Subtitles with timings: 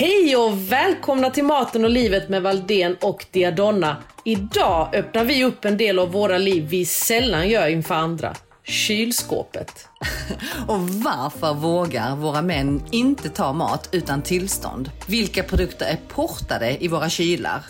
[0.00, 3.96] Hej och välkomna till Maten och livet med Valden och Diadonna.
[4.24, 8.34] Idag öppnar vi upp en del av våra liv vi sällan gör inför andra.
[8.62, 9.88] Kylskåpet.
[10.68, 14.90] Och varför vågar våra män inte ta mat utan tillstånd?
[15.06, 17.64] Vilka produkter är portade i våra kylar?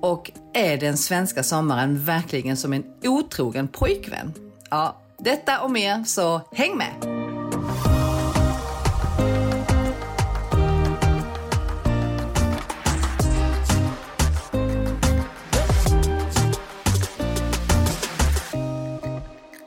[0.00, 4.34] Och är den svenska sommaren verkligen som en otrogen pojkvän?
[4.70, 7.31] Ja, detta och mer, så häng med!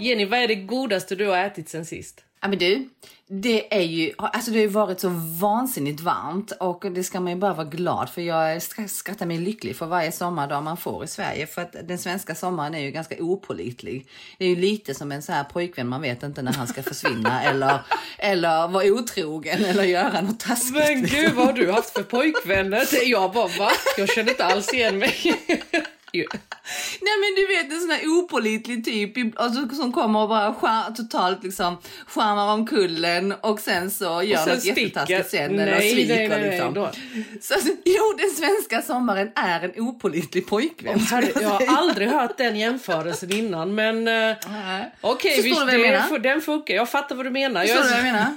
[0.06, 2.24] Jenny, vad är det godaste du har ätit sen sist?
[2.42, 2.90] Ja men du,
[3.28, 5.10] det är ju, alltså det har ju varit så
[5.42, 8.22] vansinnigt varmt och det ska man ju bara vara glad för.
[8.22, 12.36] Jag skrattar mig lycklig för varje sommardag man får i Sverige för att den svenska
[12.36, 14.08] sommaren är ju ganska opålitlig.
[14.38, 16.84] Det är ju lite som en så här pojkvän, man vet inte när han ska
[16.84, 17.80] försvinna eller,
[18.18, 20.74] eller vara otrogen eller göra något taskigt.
[20.74, 22.88] Men gud, vad har du haft för pojkvänner?
[23.06, 23.72] Jag bara, va?
[23.98, 25.16] Jag känner inte alls igen mig.
[27.02, 30.94] Nej men du vet en sån här opålitlig typ alltså, som kommer och bara skär,
[30.94, 35.80] totalt liksom skärmar om kullen och sen så gör sen något jättetaskigt sen nej, eller
[35.80, 36.74] sviker nej, nej, liksom.
[36.74, 40.96] Nej, så, alltså, jo, den svenska sommaren är en opålitlig pojkvän.
[40.96, 44.36] Oh, herre, jag har aldrig hört den jämförelsen innan men uh,
[45.02, 46.74] okej, okay, jag den funkar.
[46.74, 47.62] Jag fattar vad du menar.
[47.62, 47.86] Förstår jag...
[47.86, 48.36] du vad jag menar?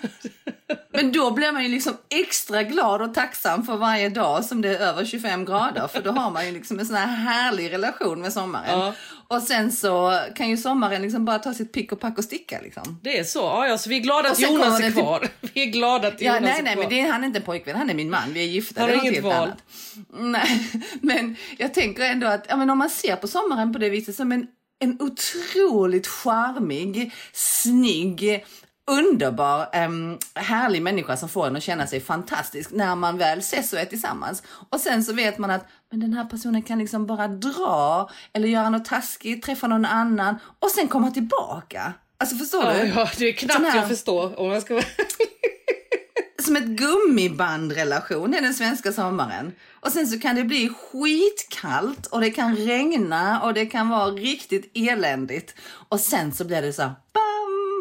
[1.02, 4.68] Men då blir man ju liksom extra glad och tacksam för varje dag som det
[4.76, 8.20] är över 25 grader för då har man ju liksom en sån här härlig relation
[8.20, 8.78] med sommaren.
[8.78, 8.94] Ja.
[9.28, 12.60] Och sen så kan ju sommaren liksom bara ta sitt pick och pack och sticka
[12.62, 13.00] liksom.
[13.02, 13.38] Det är så?
[13.38, 15.28] Ja, ja så vi är glada att Jonas är till- kvar.
[15.54, 16.82] Vi är glada att Ja, Jonas nej, är nej, kvar.
[16.82, 18.32] men det är, han är inte en pojkvän, han är min man.
[18.32, 18.80] Vi är gifta.
[18.80, 19.34] Han är har inget val.
[19.34, 19.58] annat.
[20.18, 20.68] Nej,
[21.00, 24.14] men jag tänker ändå att ja, men om man ser på sommaren på det viset
[24.14, 24.46] som en,
[24.80, 28.44] en otroligt charmig, snygg,
[28.88, 33.72] underbar, em, härlig människa som får en att känna sig fantastisk när man väl ses
[33.72, 34.42] och är tillsammans.
[34.70, 38.48] Och sen så vet man att men den här personen kan liksom bara dra eller
[38.48, 41.92] göra något taskigt, träffa någon annan och sen komma tillbaka.
[42.18, 42.86] Alltså förstår Ja, du?
[42.88, 44.84] ja, det är knappt här- jag förstår om jag ska vara...
[46.44, 49.52] som ett gummibandrelation är den svenska sommaren.
[49.80, 54.10] Och sen så kan det bli skitkallt och det kan regna och det kan vara
[54.10, 55.54] riktigt eländigt.
[55.88, 56.92] Och sen så blir det så här,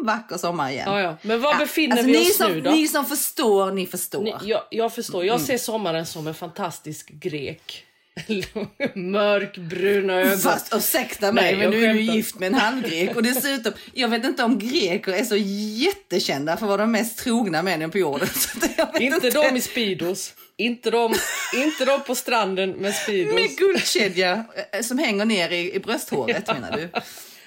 [0.06, 0.84] vacker sommar igen.
[0.92, 1.16] Ja, ja.
[1.22, 2.70] Men var befinner alltså, vi oss som, nu då?
[2.70, 4.22] Ni som förstår, ni förstår.
[4.22, 5.24] Ni- Jag, jag förstår.
[5.24, 7.84] Jag ser sommaren som en fantastisk grek.
[8.94, 10.38] Mörkbruna ögon.
[10.38, 12.14] Fast ursäkta mig, Nej, men du är skämtar.
[12.14, 16.66] gift med en halvgrek och dessutom, jag vet inte om greker är så jättekända för
[16.66, 18.28] att vara de mest trogna männen på jorden.
[18.92, 20.34] Vet Inte de i Speedos.
[20.56, 21.14] Inte de,
[21.54, 23.34] inte de på stranden med Speedos.
[23.34, 26.88] Med guldkedja eh, som hänger ner i, i brösthåret menar du?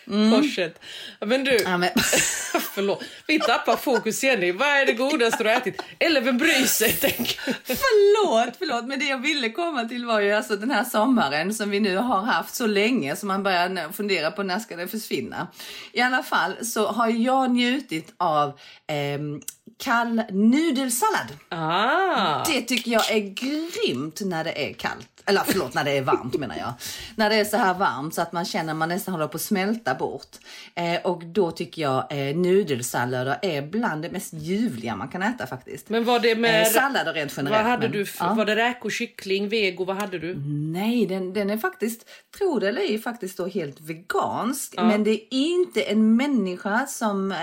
[0.06, 0.79] Korset.
[1.19, 1.89] Men du, Ja, men,
[2.73, 3.03] förlåt.
[3.28, 4.51] Vi tappar fokus Jenny.
[4.51, 5.81] Vad är det godaste du har ätit?
[6.00, 6.97] Eller vem bryr sig?
[7.01, 7.39] Tänk.
[7.63, 11.69] förlåt, förlåt, men det jag ville komma till var ju alltså den här sommaren som
[11.69, 15.47] vi nu har haft så länge som man börjar fundera på när ska det försvinna.
[15.91, 19.41] I alla fall så har jag njutit av ehm,
[19.78, 21.28] kall nudelsallad.
[21.50, 22.44] Ah.
[22.46, 25.08] Det tycker jag är grymt när det är kallt.
[25.26, 26.74] Eller förlåt, när det är varmt menar jag.
[27.16, 29.36] När det är så här varmt så att man känner att man nästan håller på
[29.36, 30.28] att smälta bort.
[30.76, 35.48] Eh, och då tycker jag eh, nudelsallader är bland det mest ljuvliga man kan äta
[35.48, 35.90] faktiskt.
[35.90, 36.68] Men var det eh, med...
[36.68, 37.64] sallader rent generellt.
[37.64, 38.06] Vad hade men- du?
[38.20, 38.34] Ja.
[38.34, 39.86] Var det räkor, kyckling, vego?
[39.86, 40.36] Vad hade du?
[40.74, 44.74] Nej, den, den är faktiskt, tro det eller ej, faktiskt då helt vegansk.
[44.78, 47.38] Men det är inte en människa som, eh,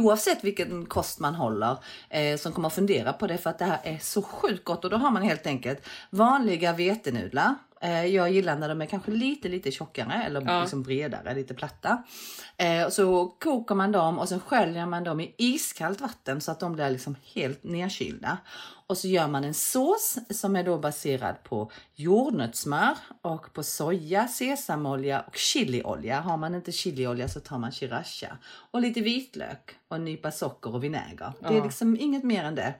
[0.00, 1.76] oavsett vilken kost man håller,
[2.10, 4.84] eh, som kommer att fundera på det för att det här är så sjukt gott.
[4.84, 7.54] Och då har man helt enkelt vanliga vetenudlar.
[7.80, 12.02] Eh, jag gillar när de är kanske lite, lite tjockare eller liksom bredare, lite platta.
[12.56, 16.60] Eh, så kokar man dem och sen sköljer man dem i iskallt vatten så att
[16.60, 18.38] de blir liksom helt nedkylda.
[18.88, 24.28] Och så gör man en sås som är då baserad på jordnötssmör och på soja,
[24.28, 26.20] sesamolja och chiliolja.
[26.20, 28.38] Har man inte chiliolja så tar man sriracha.
[28.70, 31.32] Och lite vitlök och en nypa socker och vinäger.
[31.48, 32.74] Det är liksom inget mer än det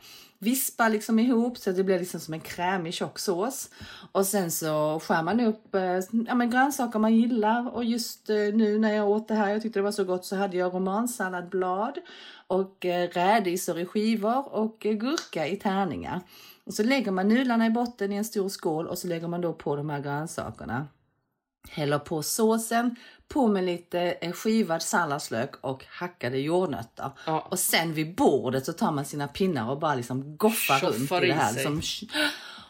[0.46, 3.70] vispa liksom ihop så att det blir liksom som en krämig tjock sås.
[4.12, 8.36] Och sen så skär man upp eh, ja, men grönsaker man gillar och just eh,
[8.36, 10.74] nu när jag åt det här, jag tyckte det var så gott, så hade jag
[10.74, 11.98] romansalladblad
[12.46, 16.20] och eh, rädisor i skivor och eh, gurka i tärningar.
[16.64, 19.40] Och så lägger man nudlarna i botten i en stor skål och så lägger man
[19.40, 20.86] då på de här grönsakerna.
[21.68, 22.96] Häller på såsen,
[23.28, 27.10] på med lite eh, skivad salladslök och hackade jordnötter.
[27.26, 27.46] Ja.
[27.50, 31.24] Och sen vid bordet så tar man sina pinnar och bara liksom goffar runt Tjoffar
[31.24, 31.52] i det här.
[31.52, 31.82] Liksom,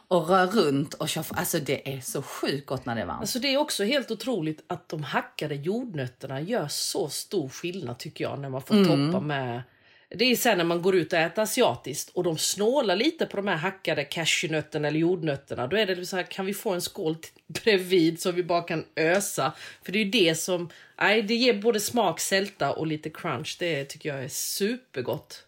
[0.08, 1.36] och rör runt och tjoffar.
[1.36, 3.20] Alltså det är så sjukt gott när det är varmt.
[3.20, 8.24] Alltså det är också helt otroligt att de hackade jordnötterna gör så stor skillnad tycker
[8.24, 9.62] jag när man får toppa med
[10.08, 13.36] det är sen när man går ut och äter asiatiskt och de snålar lite på
[13.36, 15.66] de här hackade cashewnötterna eller jordnötterna.
[15.66, 17.16] Då är det så här, kan vi få en skål
[17.46, 19.52] bredvid så vi bara kan ösa?
[19.82, 20.70] För det är ju det som,
[21.00, 23.56] nej det ger både smak, sälta och lite crunch.
[23.58, 25.45] Det tycker jag är supergott.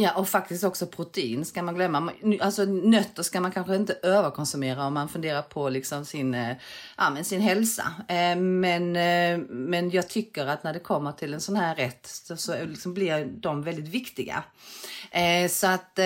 [0.00, 2.12] Ja, och faktiskt också protein ska man glömma.
[2.40, 6.56] Alltså nötter ska man kanske inte överkonsumera om man funderar på liksom sin, eh,
[6.96, 7.92] ja, men sin hälsa.
[8.08, 12.06] Eh, Men, eh, men jag tycker att när det kommer till en sån här rätt
[12.06, 14.44] så, så liksom blir de väldigt viktiga.
[15.50, 15.98] Så att,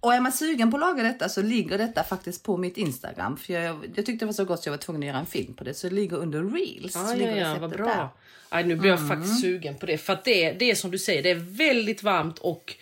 [0.00, 3.36] och är man sugen på att laga detta så ligger detta faktiskt på mitt Instagram.
[3.36, 5.26] För jag, jag tyckte det var så gott så jag var tvungen att göra en
[5.26, 5.74] film på det.
[5.74, 6.96] Så det ligger under reels.
[6.96, 8.14] Ah, ja, ja, vad bra.
[8.48, 9.98] Aj, nu blir jag faktiskt sugen på det.
[9.98, 12.74] För att det, det är som du säger, det är väldigt varmt och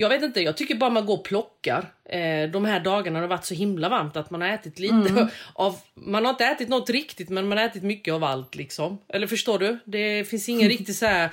[0.00, 1.92] jag vet inte, jag tycker bara man går och plockar.
[2.04, 5.28] Eh, de här dagarna har det varit så himla varmt att man har ätit lite
[5.54, 5.78] av...
[5.94, 8.98] Man har inte ätit något riktigt men man har ätit mycket av allt liksom.
[9.08, 9.78] Eller förstår du?
[9.84, 11.30] Det finns ingen riktig så här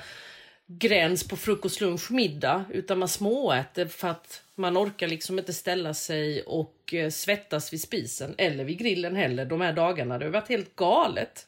[0.66, 2.64] gräns på frukost, lunch, middag.
[2.70, 7.80] Utan man småäter för att man orkar liksom inte ställa sig och eh, svettas vid
[7.80, 8.34] spisen.
[8.38, 10.18] Eller vid grillen heller de här dagarna.
[10.18, 11.46] Det har varit helt galet.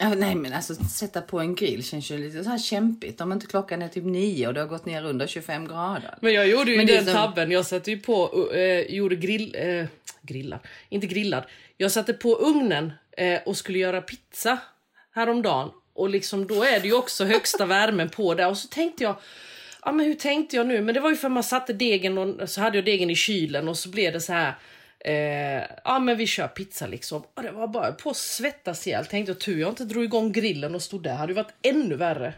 [0.00, 3.20] Nej men alltså sätta på en grill känns ju lite så här kämpigt.
[3.20, 6.14] Om inte klockan är typ nio och det har gått ner under 25 grader.
[6.20, 7.50] Men jag gjorde ju Men det den som- tabben.
[7.50, 9.86] Jag satte ju på, eh, gjorde grill, eh,
[10.22, 11.44] grillar, inte grillad.
[11.76, 14.58] Jag satte på ugnen eh, och skulle göra pizza
[15.14, 15.70] häromdagen.
[15.94, 18.48] Och liksom då är det ju också högsta värmen på där.
[18.48, 19.16] Och så tänkte jag,
[19.84, 20.80] ja men hur tänkte jag nu?
[20.80, 23.68] Men det var ju för man satte degen och så hade jag degen i kylen
[23.68, 24.54] och så blev det så här.
[25.06, 27.22] Eh, ja men vi kör pizza liksom.
[27.34, 29.06] Och det var bara på att svettas ihjäl.
[29.06, 31.14] Tänkte jag tur jag inte drog igång grillen och stod där.
[31.14, 32.34] Hade ju varit ännu värre.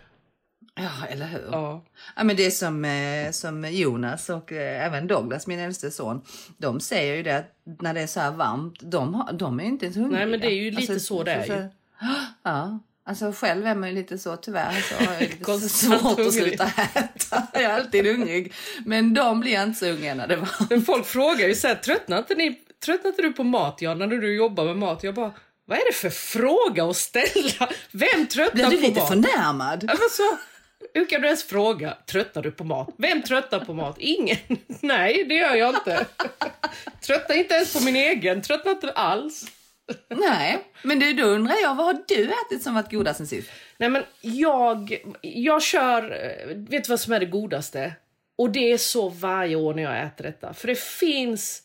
[0.75, 1.49] Ja, eller hur?
[1.53, 1.85] Ja.
[2.17, 6.23] Ja, men det är som, eh, som Jonas och eh, även Douglas, min äldste son.
[6.57, 9.65] De säger ju det att när det är så här varmt, de, har, de är
[9.65, 10.19] ju inte ens hungriga.
[10.19, 11.69] Nej, men det är ju lite så det är ju.
[12.43, 14.81] Ja, alltså själv är man ju lite så tyvärr.
[14.81, 15.23] Så har jag
[15.61, 16.65] lite svårt att sluta
[16.95, 17.43] äta.
[17.53, 18.53] Jag är alltid hungrig.
[18.85, 20.71] Men de blir inte så hungriga när det varmt.
[20.71, 23.95] Men folk frågar ju så här, tröttnar inte, ni, tröttnar inte du på mat ja,
[23.95, 25.03] när du jobbar med mat?
[25.03, 25.33] Jag bara,
[25.65, 27.69] vad är det för fråga att ställa?
[27.93, 29.09] Vem tröttnar Blir du på lite mat?
[29.09, 29.85] förnärmad?
[29.89, 30.39] Ja, men så,
[30.95, 32.89] hur kan du ens fråga, tröttnar du på mat?
[32.99, 33.97] Vem tröttnar på mat?
[33.99, 34.37] Ingen.
[34.81, 36.07] Nej, det gör jag inte.
[37.07, 39.45] Tröttnar inte ens på min egen, tröttnar inte alls.
[40.09, 43.51] Nej, men du, då undrar jag, vad har du ätit som varit godast sen sist?
[43.77, 47.95] Nej men jag, jag kör, eh, vet du vad som är det godaste?
[48.37, 50.55] Och det är så varje år när jag äter detta.
[50.55, 51.63] För det finns,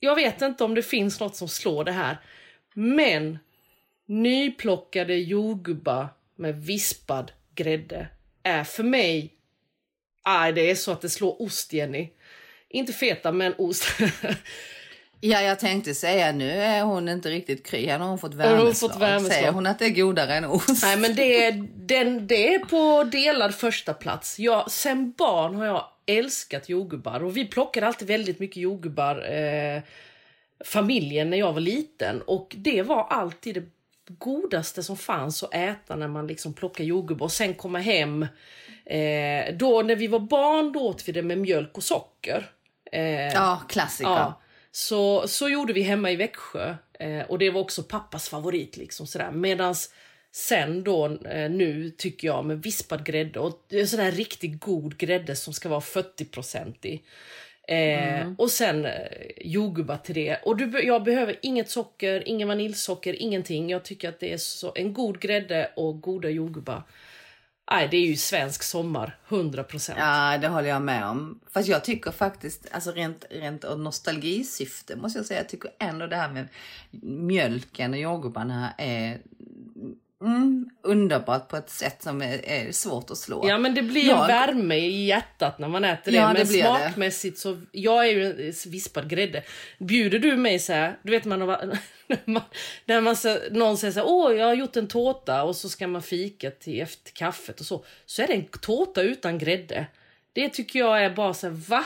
[0.00, 2.16] jag vet inte om det finns något som slår det här.
[2.74, 3.38] Men
[4.06, 8.06] nyplockade jordgubbar med vispad grädde
[8.42, 9.34] är för mig,
[10.22, 12.08] aj det är så att det slår ost Jenny.
[12.68, 13.84] Inte feta men ost.
[15.24, 17.86] Ja, jag tänkte säga nu är hon inte riktigt kry.
[17.86, 18.90] Nu har hon fått har hon värmeslag.
[18.90, 19.32] fått värmeslag.
[19.32, 20.82] Säger hon att det är godare än ost?
[20.82, 24.38] Nej men det är, den, det är på delad första plats.
[24.38, 29.82] Jag, sen barn har jag älskat jordgubbar och vi plockade alltid väldigt mycket jordgubbar eh,
[30.64, 33.64] familjen när jag var liten och det var alltid det
[34.18, 38.22] godaste som fanns att äta när man liksom plockade jordgubbar och sen komma hem.
[38.84, 42.50] Eh, då när vi var barn då åt vi det med mjölk och socker.
[42.92, 44.10] Eh, Ja, klassiker.
[44.10, 44.38] Ja,
[44.72, 46.74] så, så gjorde vi hemma i Växjö.
[46.98, 48.76] Eh, och det var också pappas favorit.
[48.76, 49.30] Liksom, sådär.
[49.30, 49.90] Medans
[50.32, 53.52] sen då eh, nu tycker jag med vispad grädde och
[53.86, 57.02] sådär riktigt god grädde som ska vara 40-procentig.
[57.68, 58.92] Eh, Och sen eh,
[59.40, 60.36] jordgubbar till det.
[60.44, 63.70] Och du, jag behöver inget socker, ingen vaniljsocker, ingenting.
[63.70, 66.82] Jag tycker att det är så, en god grädde och goda jordgubbar.
[67.70, 69.98] Nej, det är ju svensk sommar, 100 procent.
[69.98, 71.40] Ja, det håller jag med om.
[71.50, 76.06] Fast jag tycker faktiskt, alltså rent, rent av nostalgisyfte måste jag säga, jag tycker ändå
[76.06, 76.48] det här med
[77.02, 79.20] mjölken och jordgubbarna är
[80.22, 83.48] mm, underbart på ett sätt som är, är svårt att slå.
[83.48, 86.18] Ja men det blir Jag- värme i hjärtat när man äter det.
[86.18, 86.68] Ja, det men blir det.
[86.68, 89.42] smakmässigt så, jag är ju en vispad grädde.
[89.78, 92.42] Bjuder du mig så här, du vet man har varit- när man,
[92.84, 95.68] när man så, någon säger så här, åh jag har gjort en tårta och så
[95.68, 97.84] ska man fika till efter kaffet och så.
[98.06, 99.86] Så är det en tårta utan grädde.
[100.32, 101.84] Det tycker jag är bara så här, va?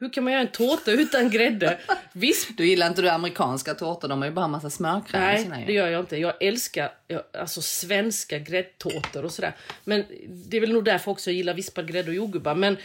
[0.00, 1.78] Hur kan man göra en tårta utan grädde?
[2.12, 4.08] Visp Du gillar inte du amerikanska tårtor?
[4.08, 5.66] De har ju bara massa smörkräm i Nej, sina ju.
[5.66, 6.16] det gör jag inte.
[6.16, 9.52] Jag älskar jag, alltså svenska gräddtårtor och sådär.
[9.84, 12.54] Men det är väl nog därför också jag gillar vispad grädde och jordgubbar.
[12.54, 12.76] Men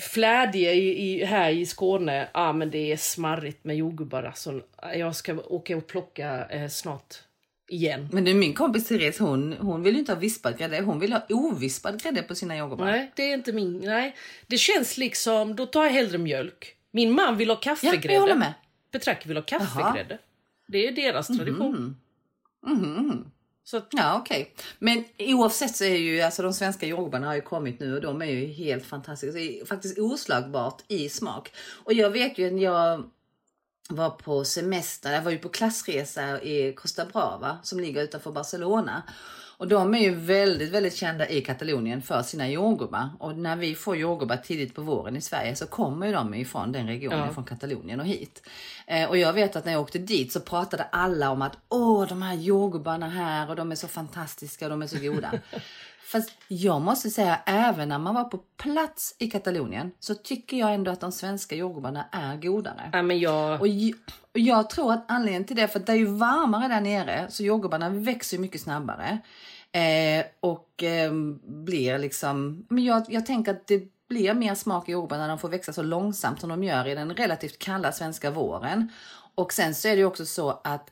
[0.00, 4.22] flädiga i, i, här i Skåne, ja men det är smarrigt med jordgubbar.
[4.22, 4.60] Alltså,
[4.94, 7.14] jag ska åka och plocka eh, snart
[7.70, 8.08] igen.
[8.12, 10.80] Men du, min kompis Therese, hon, hon vill ju inte ha vispad grädde.
[10.80, 12.84] Hon vill ha ovispad grädde på sina jordgubbar.
[12.84, 13.78] Nej, det är inte min...
[13.78, 15.56] Nej, det känns liksom...
[15.56, 16.76] Då tar jag hellre mjölk.
[16.90, 18.06] Min man vill ha kaffegrädde.
[18.08, 18.54] Ja, jag håller med.
[18.92, 20.18] Petraki vill ha kaffegrädde.
[20.68, 21.96] Det är deras tradition.
[23.64, 24.54] Så att, Ja, okej.
[24.78, 28.22] Men oavsett så är ju alltså de svenska jordgubbarna har ju kommit nu och de
[28.22, 29.38] är ju helt fantastiska.
[29.38, 31.52] Det är faktiskt oslagbart i smak.
[31.84, 33.10] Och jag vet ju när jag
[33.90, 39.02] var på semester, jag var ju på klassresa i Costa Brava som ligger utanför Barcelona.
[39.60, 43.08] Och de är ju väldigt, väldigt kända i Katalonien för sina jordgubbar.
[43.18, 46.72] Och när vi får jordgubbar tidigt på våren i Sverige så kommer ju de ifrån
[46.72, 48.42] den regionen, från Katalonien och hit.
[48.86, 52.08] Eh, och jag vet att när jag åkte dit så pratade alla om att åh,
[52.08, 55.32] de här jordgubbarna här och de är så fantastiska och de är så goda.
[56.12, 60.74] Fast jag måste säga, även när man var på plats i Katalonien så tycker jag
[60.74, 62.90] ändå att de svenska jordgubbarna är godare.
[62.92, 63.60] ja, men jag...
[63.60, 63.94] Och jag,
[64.32, 67.42] och jag tror att anledningen till det, för det är ju varmare där nere så
[67.42, 69.18] jordgubbarna växer mycket snabbare.
[69.72, 71.12] Eh, och eh,
[71.44, 75.38] blir liksom, men jag, jag tänker att det blir mer smak i jordgubbarna när de
[75.38, 78.88] får växa så långsamt som de gör i den relativt kalla svenska våren.
[79.34, 80.90] Och sen så är det ju också så att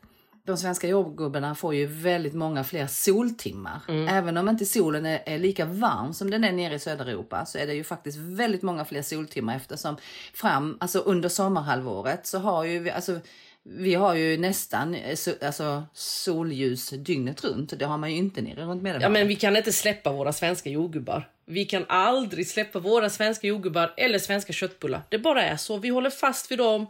[0.49, 3.81] de svenska jordgubbarna får ju väldigt många fler soltimmar.
[4.09, 7.45] Även om inte solen är, är lika varm som den är nere i södra Europa
[7.45, 9.97] så är det ju faktiskt väldigt många fler soltimmar eftersom
[10.33, 13.19] fram, alltså under sommarhalvåret så har ju vi, alltså
[13.63, 17.79] vi har ju nästan eh, alltså, solljus dygnet runt.
[17.79, 19.01] Det har man ju inte nere runt Medelhavet.
[19.01, 21.29] Ja, men vi kan inte släppa våra svenska jordgubbar.
[21.45, 25.01] Vi kan aldrig släppa våra svenska jordgubbar eller svenska köttbullar.
[25.09, 25.77] Det bara är så.
[25.77, 26.87] Vi håller fast vid dem.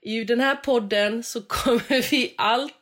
[0.00, 2.81] I den här podden så kommer vi alltid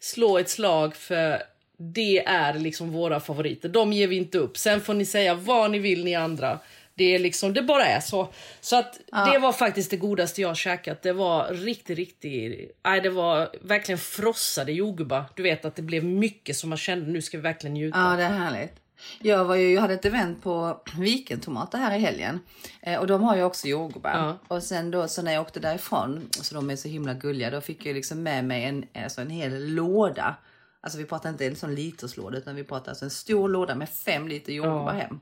[0.00, 1.42] slå ett slag för
[1.76, 3.68] det är liksom våra favoriter.
[3.68, 4.56] De ger vi inte upp.
[4.56, 6.58] Sen får ni säga vad ni vill ni andra.
[6.94, 8.32] Det är liksom, det bara är så.
[8.60, 9.00] Så att
[9.32, 11.02] det var faktiskt det godaste jag käkat.
[11.02, 12.78] Det var riktigt, riktigt...
[12.84, 15.24] Nej, det var verkligen frossade jordgubbar.
[15.34, 17.98] Du vet att det blev mycket som man kände nu ska vi verkligen njuta.
[17.98, 18.81] Ja, det är härligt.
[19.18, 22.40] Jag, var ju, jag hade ett event på Vikentomater här i helgen
[22.80, 24.10] eh, och de har ju också jordgubbar.
[24.10, 24.38] Ja.
[24.48, 27.60] Och sen då så när jag åkte därifrån, så de är så himla gulliga, då
[27.60, 30.36] fick jag liksom med mig en, alltså en hel låda.
[30.80, 33.88] Alltså vi pratar inte en sån literslåda utan vi pratar alltså en stor låda med
[33.88, 35.20] fem liter jordgubbar hem.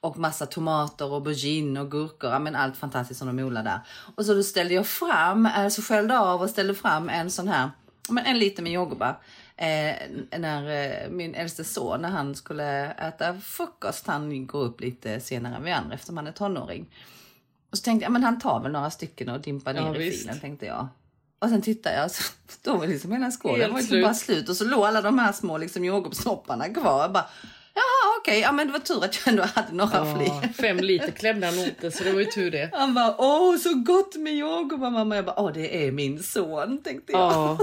[0.00, 3.80] Och massa tomater, aubergine och gurkor, ja, men allt fantastiskt som de odlar där.
[4.16, 7.70] Och så då ställde jag fram, alltså skällde av och ställde fram en sån här,
[8.08, 9.18] ja, men en liter med jordgubbar.
[9.60, 9.96] Eh,
[10.38, 10.70] när
[11.04, 15.64] eh, min äldste son, när han skulle äta frukost, han går upp lite senare än
[15.64, 16.86] vi andra eftersom han är tonåring.
[17.70, 19.98] Och så tänkte jag, men han tar väl några stycken och dimpar ner Ja, i
[19.98, 20.20] visst.
[20.22, 20.88] filen, tänkte jag.
[21.38, 24.56] Och sen tittar jag så stod liksom hela skålen Helt var liksom bara slut och
[24.56, 27.02] så låg alla de här små liksom jordgubbssnopparna kvar.
[27.02, 27.26] Jag bara,
[27.74, 30.52] Jaha okej, ja men det var tur att jag ändå hade några Ja, fler.
[30.52, 32.70] fem liter klämde han åt det, så det var ju tur det.
[32.72, 35.16] Han bara, åh så gott med jordgubbar mamma.
[35.16, 37.20] Jag bara, åh det är min son tänkte jag.
[37.20, 37.58] Ja,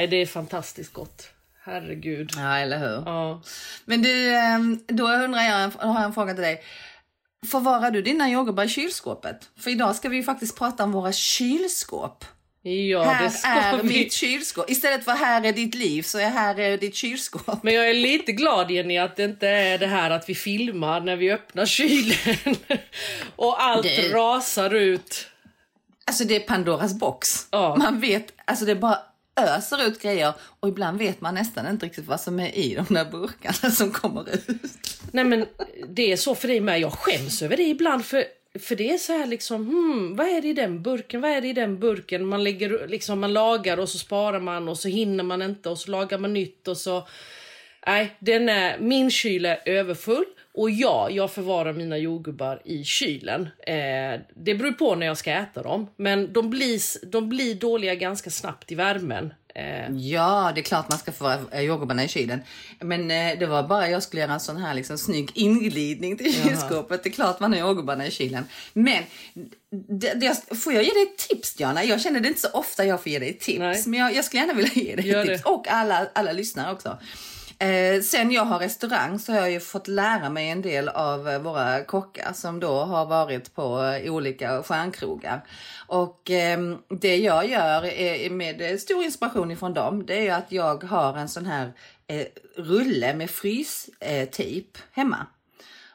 [0.00, 1.28] ja det är fantastiskt gott.
[1.64, 2.30] Herregud.
[2.36, 3.02] Ja, eller hur.
[3.06, 3.42] Ja.
[3.84, 6.62] Men du, ehm, då undrar jag, har jag en fråga till dig.
[7.50, 9.50] Förvarar du dina jordgubbar i kylskåpet?
[9.60, 12.24] För idag ska vi ju faktiskt prata om våra kylskåp.
[12.64, 13.88] Ja, här det ska är vi.
[13.88, 14.70] mitt kylskåp.
[14.70, 17.62] Istället för här är ditt liv så är här är ditt kylskåp.
[17.62, 21.00] Men jag är lite glad Jenny att det inte är det här att vi filmar
[21.00, 22.56] när vi öppnar kylen
[23.36, 25.26] och allt Det- rasar ut.
[26.04, 27.46] Alltså det är Pandoras box.
[27.50, 27.76] Ja.
[27.76, 28.98] Man vet, alltså det bara
[29.36, 32.94] öser ut grejer och ibland vet man nästan inte riktigt vad som är i de
[32.94, 34.46] där burkarna som kommer ut.
[35.10, 35.46] Nej men
[35.88, 36.80] det är så för dig med.
[36.80, 38.24] Jag skäms över det ibland för,
[38.60, 41.20] för det är så här liksom, hmm, vad är det i den burken?
[41.20, 42.26] Vad är det i den burken?
[42.26, 45.78] Man lägger liksom, man lagar och så sparar man och så hinner man inte och
[45.78, 47.08] så lagar man nytt och så.
[47.86, 53.42] Nej, den är, min kyl är överfull och ja, jag förvarar mina jordgubbar i kylen.
[53.66, 57.94] Eh, det beror på när jag ska äta dem, men de blir, de blir dåliga
[57.94, 59.32] ganska snabbt i värmen.
[59.54, 62.42] Eh, Ja, det är klart man ska få eh, jordgubbarna i kylen.
[62.80, 66.42] Men eh, det var bara jag skulle göra en sån här liksom, snygg inglidning till
[66.42, 67.02] kylskåpet.
[67.02, 68.44] Det är klart man har jordgubbarna i kylen.
[68.72, 69.02] Men
[69.70, 71.84] det, det, får jag ge dig ett tips Diana?
[71.84, 73.58] Jag känner det inte så ofta jag får ge dig tips.
[73.58, 73.82] Nej.
[73.86, 75.42] Men jag, jag skulle gärna vilja ge dig Gör ett tips.
[75.42, 75.50] det.
[75.50, 76.98] Och alla, alla lyssnare också.
[77.62, 81.28] Eh, sen jag har restaurang så har jag ju fått lära mig en del av
[81.28, 85.44] eh, våra kockar som då har varit på eh, olika stjärnkrogar.
[85.86, 90.30] Och ehm, det jag gör är, med eh, stor inspiration ifrån dem, det är ju
[90.30, 91.72] att jag har en sån här
[92.06, 92.26] eh,
[92.56, 95.26] rulle med frystejp hemma.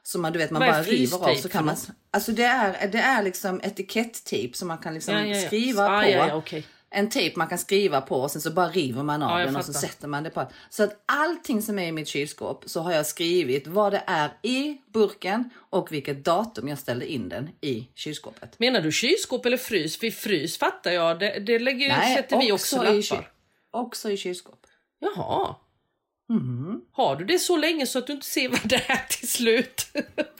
[0.03, 1.75] Så man, du vet, man bara river av så kan man...
[2.11, 5.47] Alltså det är, det är liksom etikettejp som man kan liksom Ja, ja, ja.
[5.47, 6.35] skriva Ah, på.
[6.35, 6.65] okej.
[6.89, 9.55] En tejp man kan skriva på och sen så bara river man av Ja, den
[9.55, 10.47] och så sätter man det på.
[10.69, 14.29] Så att allting som är i mitt kylskåp så har jag skrivit vad det är
[14.41, 18.59] i burken och vilket datum jag ställde in den i kylskåpet.
[18.59, 19.97] Menar du kylskåp eller frys?
[19.99, 23.31] För frys fattar jag, det, det lägger, sätter vi också i kyl- lappar.
[23.71, 24.59] också i kylskåp.
[24.99, 25.55] Jaha.
[26.29, 26.81] Mhm.
[26.91, 29.87] Har du det så länge så att du inte ser vad det är till slut?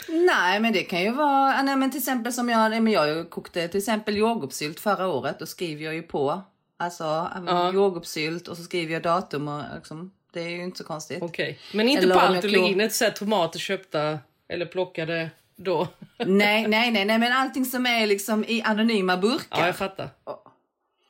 [0.10, 3.68] Nej, men det kan ju vara, nej, men till exempel som jag, men jag kokte
[3.68, 5.40] till exempel jordgubbssylt förra året.
[5.40, 6.42] Då skriver jag ju på,
[6.78, 7.04] alltså
[7.48, 7.72] Ja.
[7.74, 11.22] jordgubbssylt och så skriver jag datum och liksom, det är ju inte så konstigt.
[11.22, 15.30] Okej, men inte Eller på allt du lägger in ett här tomater köpta eller plockade
[15.56, 15.88] då?
[16.18, 19.60] nej, nej, nej, nej, men allting som är liksom i anonyma burkar.
[19.60, 20.10] Ja, jag fattar.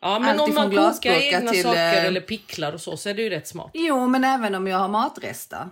[0.01, 3.09] Ja, men Allt om man kokar egna till, saker eh, eller picklar och så, så
[3.09, 3.71] är det ju rätt smart.
[3.73, 5.69] Jo, men även om jag har matrester,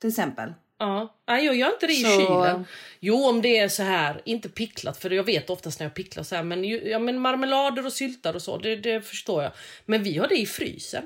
[0.00, 0.52] till exempel.
[0.78, 2.64] Ja, Nej, jag gör inte det i Så- kylen.
[3.00, 6.22] Jo, om det är så här, inte picklat, för jag vet oftast när jag picklar
[6.22, 9.52] så här, men, ja, men marmelader och syltar och så, det, det förstår jag.
[9.84, 11.04] Men vi har det i frysen.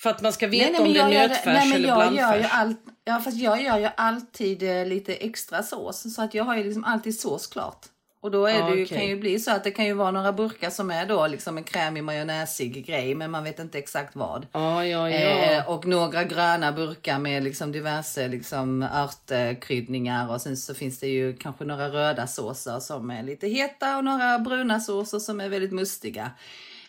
[0.00, 2.16] För att man ska veta om det är nötfärs nej, men eller jag gör ju
[2.16, 2.50] blandfärs.
[2.52, 6.14] allt, ja, fast jag gör ju alltid eh, lite extra sås.
[6.14, 7.86] Så att jag har ju liksom alltid sås klart.
[8.24, 8.98] Och då är det ju, okej.
[8.98, 11.58] kan ju bli så att det kan ju vara några burkar som är då liksom
[11.58, 14.46] en krämig majonnäsig grej men man vet inte exakt vad.
[14.52, 15.16] Ja, ja, ja.
[15.16, 21.08] Eh, och några gröna burkar med liksom diverse liksom örtkryddningar och sen så finns det
[21.08, 25.48] ju kanske några röda såser som är lite heta och några bruna såser som är
[25.48, 26.30] väldigt mustiga.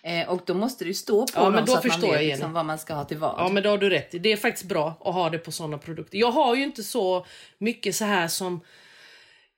[0.03, 1.91] Eh, och då måste det ju stå på Ja, men dem då så att man
[1.91, 3.35] förstår vet liksom vad man ska ha till vad.
[3.37, 4.23] Ja men det har du rätt.
[4.23, 6.17] Det är faktiskt bra att ha det på såna produkter.
[6.17, 7.25] Jag har ju inte så
[7.57, 8.61] mycket så här som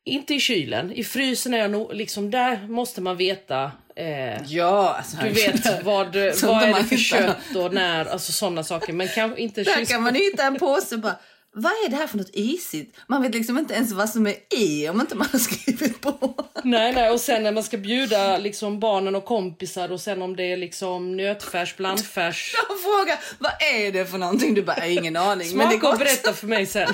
[0.08, 0.92] inte i kylen.
[0.92, 3.72] I frysen är jag nog liksom där måste man veta.
[3.96, 6.08] Eh, Ja, alltså, du vet vad,
[6.44, 8.94] vad är det för kött och när, alltså sådana saker.
[8.94, 11.16] Men kanske inte Där kan man hitta en påse och bara,
[11.54, 12.98] vad är det här för något isigt?
[13.08, 16.34] Man vet liksom inte ens vad som är i om inte man har skrivit på.
[16.64, 20.36] Nej, nej, och sen när man ska bjuda liksom barnen och kompisar och sen om
[20.36, 22.54] det är liksom nötfärs, blandfärs.
[22.70, 24.54] Jag frågar, vad är det för någonting?
[24.54, 25.58] Du bara, "Jag har ingen aning.
[25.58, 26.00] men det gott.
[26.00, 26.90] berätta för mig sen.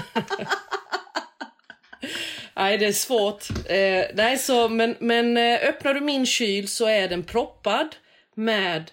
[2.56, 3.50] nej, det är svårt.
[3.66, 7.96] Eh, nej, så, men, men eh, öppnar du min kyl så är den proppad
[8.36, 8.92] med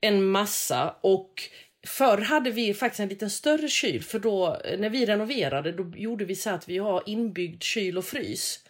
[0.00, 1.42] en massa och
[1.86, 5.92] Förr hade vi faktiskt en lite större kyl för då eh, när vi renoverade då
[5.96, 8.60] gjorde vi så att vi har inbyggd kyl och frys.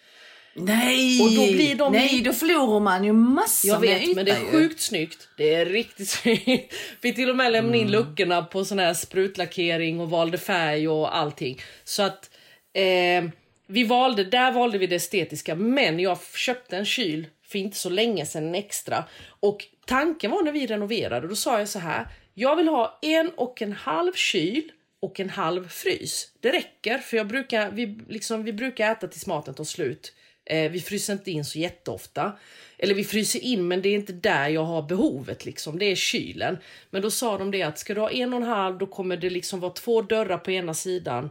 [0.55, 4.31] Nej, Och då blir de nej, då förlorar man ju massor Jag vet, men det
[4.31, 4.51] är yta ju.
[4.51, 5.29] sjukt snyggt.
[5.37, 6.75] Det är riktigt snyggt.
[7.01, 7.87] Vi till och med lämnade Mm.
[7.87, 11.61] in luckorna på sån här sprutlackering och valde färg och allting.
[11.85, 12.31] Så att
[12.75, 13.31] eh,
[13.71, 15.55] vi valde, där valde vi det estetiska.
[15.55, 19.05] Men jag köpte en kyl för inte så länge sedan, en extra.
[19.41, 22.07] Och tanken var när vi renoverade, då sa jag så här.
[22.35, 26.33] Jag vill ha en och en halv kyl och en halv frys.
[26.41, 30.13] Det räcker, för jag brukar, vi, liksom, vi brukar äta tills maten tar slut.
[30.45, 32.33] Eh, vi fryser inte in så jätteofta.
[32.79, 35.79] Eller vi fryser in men det är inte där jag har behovet liksom.
[35.79, 36.59] Det är kylen.
[36.91, 39.17] Men då sa de det att ska du ha en och en halv då kommer
[39.17, 41.31] det liksom vara två dörrar på ena sidan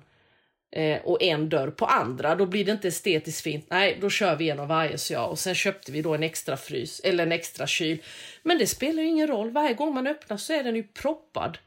[0.71, 2.35] eh, och en dörr på andra.
[2.35, 3.65] Då blir det inte estetiskt fint.
[3.69, 5.29] Nej, då kör vi en av varje så jag.
[5.29, 8.03] Och sen köpte vi då en extra frys eller en extra kyl.
[8.43, 9.51] Men det spelar ju ingen roll.
[9.51, 11.57] Varje gång man öppnar så är den ju proppad.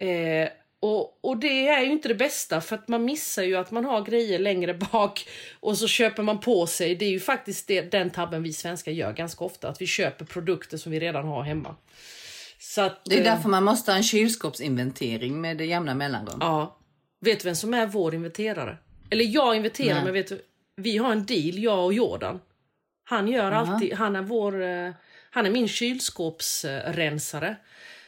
[0.00, 0.48] Eh,
[0.80, 3.84] och, och det är ju inte det bästa för att man missar ju att man
[3.84, 5.28] har grejer längre bak
[5.60, 6.94] och så köper man på sig.
[6.94, 9.68] Det är ju faktiskt det, den tabben vi svenskar gör ganska ofta.
[9.68, 11.76] Att vi köper produkter som vi redan har hemma.
[12.58, 16.38] Så att, Det är eh, därför man måste ha en kylskåpsinventering med det jämna mellanrum.
[16.40, 16.78] Ja.
[17.24, 18.76] Vet du vem som är vår inventerare?
[19.10, 20.04] Eller jag inventerar, Nej.
[20.04, 20.42] men vet du,
[20.76, 22.40] vi har en deal, jag och Jordan.
[23.04, 24.90] Han gör alltid, han är vår, eh,
[25.30, 27.56] han är min kylskåpsrensare.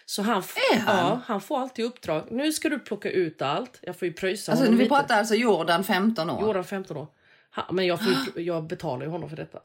[0.07, 0.97] Så han, Är han?
[0.97, 2.27] Ja, han får alltid uppdrag.
[2.31, 3.79] Nu ska du plocka ut allt.
[3.83, 4.95] Jag får ju pröjsa Alltså, honom vi lite.
[4.95, 6.43] pratar alltså Jordan 15 år.
[6.43, 7.07] Jordan 15 år.
[7.55, 9.61] Ha, men jag, får jag betalar ju honom för detta.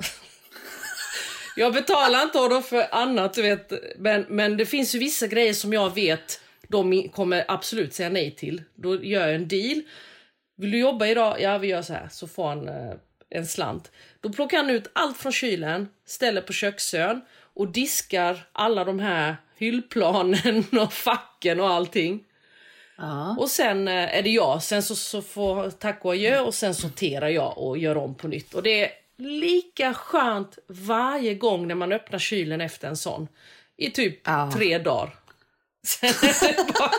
[1.55, 3.71] jag betalar inte honom för annat, du vet.
[3.97, 8.35] Men, men det finns ju vissa grejer som jag vet de kommer absolut säga nej
[8.35, 8.63] till.
[8.75, 9.81] Då gör jag en deal.
[10.57, 11.41] Vill du jobba idag?
[11.41, 12.07] Ja, vi gör så här.
[12.11, 12.93] Så får han eh,
[13.29, 13.91] en slant.
[14.21, 17.21] Då plockar han ut allt från kylen, ställer på köksön
[17.53, 22.23] och diskar alla de här hyllplanen och facken och allting.
[22.97, 23.35] Ja.
[23.39, 24.63] Och sen eh, är det jag.
[24.63, 28.27] Sen så, så får tack och adjö och sen sorterar jag och gör om på
[28.27, 28.53] nytt.
[28.53, 33.27] Och det är lika skönt varje gång när man öppnar kylen efter en sån.
[33.77, 34.51] I typ Ja.
[34.55, 35.15] tre dagar.
[35.83, 36.91] Sen är, det bara,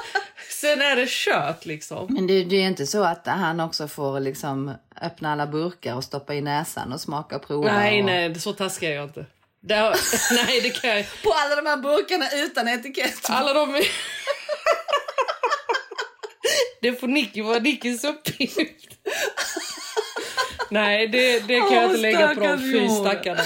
[0.61, 2.07] sen är det kört liksom.
[2.11, 6.05] Men det, det är inte så att han också får liksom öppna alla burkar och
[6.05, 7.73] stoppa i näsan och smaka och prova?
[7.73, 8.07] Nej, och...
[8.07, 9.27] nej, så taskig är jag inte.
[9.63, 9.97] Där,
[10.47, 13.31] nej, det kan jag På alla de här burkarna utan etikett.
[13.31, 13.83] Alla de...
[16.83, 18.91] det får Nicky vara Nickys uppgift.
[20.71, 23.43] Nej, det, det kan jag Åh, inte lägga på de fy stackarna.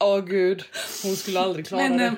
[0.00, 0.64] Åh gud,
[1.02, 2.16] hon skulle aldrig klara Men, det.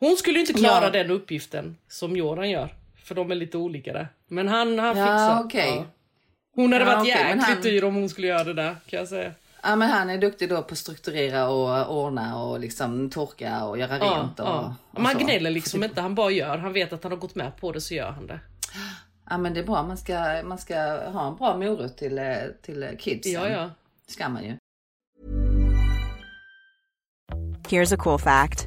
[0.00, 0.90] Hon skulle inte klara ja.
[0.90, 2.74] den uppgiften som Joran gör.
[3.04, 4.08] För de är lite olika där.
[4.28, 5.44] Men han, han Ja, fixar.
[5.44, 5.86] okej.
[6.54, 8.98] Hon hade Ja, varit men jäkligt han- dyr om hon skulle göra det där kan
[8.98, 9.32] jag säga.
[9.62, 13.78] Ja, men han är duktig då på att strukturera och ordna och liksom torka och
[13.78, 14.40] göra Ja, rent.
[14.40, 14.74] Och, ja.
[14.90, 15.18] och Man så.
[15.18, 16.58] gnäller liksom inte, han bara gör.
[16.58, 18.40] Han vet att han har gått med på det så gör han det.
[19.30, 19.82] Ja, men det är bra.
[19.82, 20.74] Man ska, man ska
[21.10, 22.20] ha en bra morot till,
[22.62, 23.32] till kidsen.
[23.32, 23.70] Ja, ja.
[24.06, 24.56] ska man ju.
[27.68, 28.66] Here's a cool fact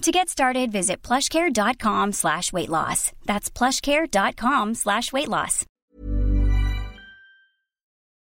[0.00, 3.12] To get started, visit plushcare.com slash weight loss.
[3.26, 5.64] That's plushcare.com slash weight loss.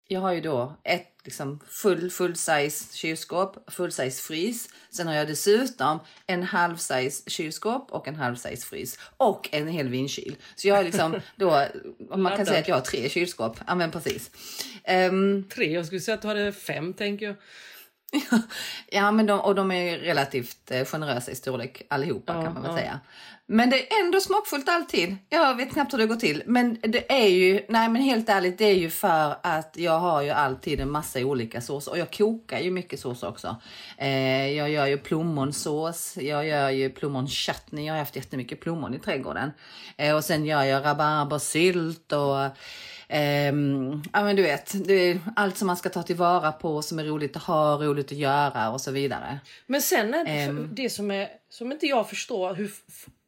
[0.08, 4.69] Jag har ju då ett liksom full, full size kylskåp, full size frys.
[4.89, 9.67] Sen har jag dessutom en halv size kylskåp och en halv size frys och en
[9.67, 10.36] hel vinkyl.
[10.56, 11.65] Så jag har liksom då,
[12.15, 13.58] man kan säga att jag har tre kylskåp.
[13.67, 14.32] Ja men precis.
[14.84, 17.36] Ehm, Tre, jag skulle säga att du hade fem tänker jag.
[18.88, 22.62] Ja, men de, och de är relativt eh, generösa i storlek allihopa Ja, kan man
[22.63, 22.78] väl ja.
[22.78, 23.00] säga.
[23.45, 25.17] Men det är ändå smakfullt alltid.
[25.30, 26.43] Jag vet knappt hur det går till.
[26.45, 30.21] Men det är ju, nej men helt ärligt, det är ju för att jag har
[30.21, 33.56] ju alltid en massa olika såser och jag kokar ju mycket sås också.
[33.97, 39.00] Eh, jag gör ju plommonsås, jag gör ju plommonchutney, jag har haft jättemycket plommon i
[39.00, 39.52] trädgården.
[39.97, 42.38] Eh, och sen gör jag rabarbersylt och
[44.13, 44.74] ja men du vet,
[45.36, 48.69] allt som man ska ta tillvara på som är roligt att ha, roligt att göra
[48.69, 49.39] och så vidare.
[49.67, 50.69] Men sen är det, Ehm.
[50.71, 52.71] det som, är, som inte jag förstår hur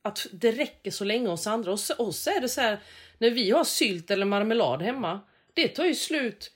[0.02, 1.72] att det räcker så länge hos andra.
[1.72, 2.80] Hos oss är det så här
[3.17, 5.19] när vi har sylt eller marmelad hemma.
[5.54, 6.52] Det tar ju slut.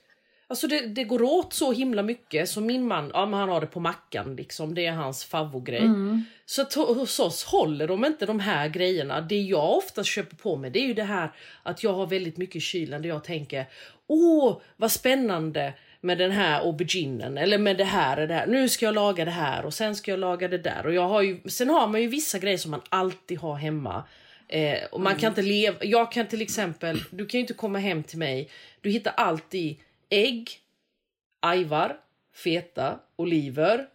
[0.50, 2.48] Alltså det, det går åt så himla mycket.
[2.48, 4.74] Så min man, ja men han har det på mackan liksom.
[4.74, 5.90] Det är hans favoritgrej.
[6.46, 9.20] Så att hos oss håller de inte de här grejerna.
[9.20, 11.32] Det jag ofta köper på mig det är ju det här
[11.62, 13.66] att jag har väldigt mycket i kylen där jag tänker
[14.06, 18.46] Åh vad spännande med den här auberginen eller med det här och det här.
[18.46, 20.86] Nu ska jag laga det här och sen ska jag laga det där.
[20.86, 24.04] Och jag har ju, sen har man ju vissa grejer som man alltid har hemma.
[24.48, 27.78] Eh, och man kan inte leva, jag kan till exempel, du kan ju inte komma
[27.78, 28.50] hem till mig.
[28.80, 29.76] Du hittar alltid
[30.10, 30.50] ägg,
[31.40, 31.96] ajvar,
[32.34, 33.88] feta, oliver.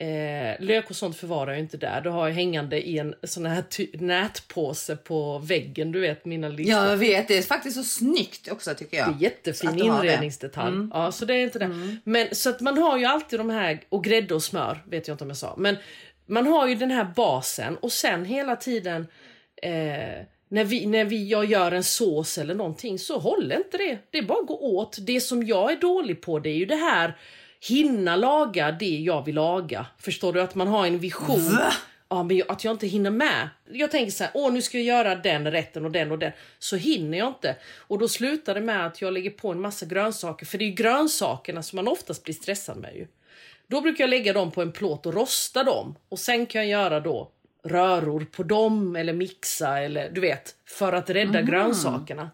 [0.00, 2.00] Eh, lök och sånt förvarar jag inte där.
[2.00, 3.64] Det har jag hängande i en sån här
[4.02, 5.92] nätpåse på väggen.
[5.92, 6.76] Du vet mina listor.
[6.76, 7.28] Ja, jag vet.
[7.28, 9.08] Det är faktiskt så snyggt också tycker jag.
[9.08, 9.84] Det är jättefin har det.
[9.84, 9.96] Mm.
[9.96, 10.88] inredningsdetalj.
[10.92, 11.98] Ja, så det är inte det.
[12.04, 15.14] Men så att man har ju alltid de här, och grädde och smör vet jag
[15.14, 15.54] inte om jag sa.
[15.58, 15.76] Men
[16.26, 19.06] man har ju den här basen och sen hela tiden
[19.62, 23.98] eh, när, vi, när vi, jag gör en sås eller någonting så håller inte det.
[24.10, 24.96] Det är bara att gå åt.
[25.00, 27.16] Det som jag är dålig på det är ju det här
[27.68, 29.86] hinna laga det jag vill laga.
[29.98, 30.40] Förstår du?
[30.42, 31.58] Att man har en vision.
[32.08, 33.48] Ja, men jag- att jag inte hinner med.
[33.72, 36.32] Jag tänker så här, åh nu ska jag göra den rätten och den och den.
[36.58, 37.56] Så hinner jag inte.
[37.76, 40.46] Och då slutar det med att jag lägger på en massa grönsaker.
[40.46, 43.06] För det är ju grönsakerna som man oftast blir stressad med ju.
[43.66, 45.94] Då brukar jag lägga dem på en plåt och rosta dem.
[46.08, 47.30] Och sen kan jag göra då
[47.64, 50.54] röror på dem eller mixa eller du vet.
[50.66, 52.30] För att rädda grönsakerna.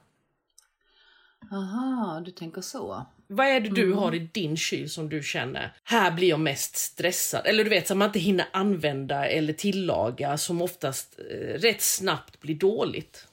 [1.53, 3.07] Aha, du tänker så.
[3.27, 6.77] Vad är det du har i din kyl som du känner, här blir jag mest
[6.77, 7.47] stressad?
[7.47, 12.41] Eller du vet, så man inte hinner använda eller tillaga som oftast eh, rätt snabbt
[12.41, 13.27] blir dåligt.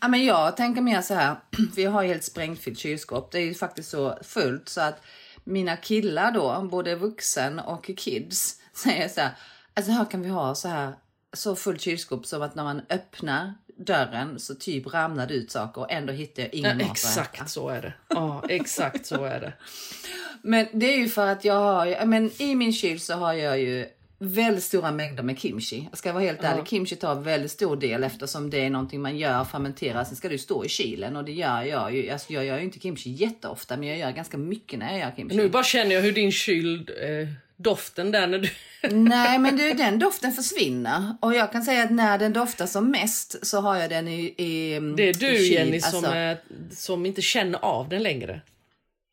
[0.00, 1.36] Ja, men jag tänker mer så här,
[1.76, 3.32] jag har helt sprängfyllt kylskåp.
[3.32, 5.02] Det är ju faktiskt så fullt så att
[5.44, 9.32] mina killar då, både vuxen och kids, säger så här,
[9.74, 10.92] alltså här kan vi ha så här
[11.32, 15.80] så fullt kylskåp som att när man öppnar dörren så typ ramlar det ut saker
[15.80, 17.92] och ändå hittar jag ingen Ja, mat exakt så är det.
[18.08, 19.52] Ja, exakt så är det.
[20.42, 23.60] Men det är ju för att jag har men i min kyl så har jag
[23.60, 23.86] ju
[24.18, 25.88] väldigt stora mängder med kimchi.
[25.90, 29.18] Jag ska vara helt ärlig, kimchi tar väldigt stor del eftersom det är någonting man
[29.18, 32.10] gör, fermenterar, sen ska ju stå i kylen och det gör jag ju.
[32.10, 35.12] Alltså jag gör ju inte kimchi jätteofta men jag gör ganska mycket när jag gör
[35.16, 35.36] kimchi.
[35.36, 38.50] Nu bara känner jag hur din kyl, eh, doften där när du...
[38.90, 41.16] Nej, men du, den doften försvinner.
[41.20, 44.24] Och jag kan säga att när den doftar som mest så har jag den i,
[44.24, 45.52] i Det är du i.
[45.52, 46.38] Jenny som, Alltså, är,
[46.70, 48.40] som inte känner av den längre.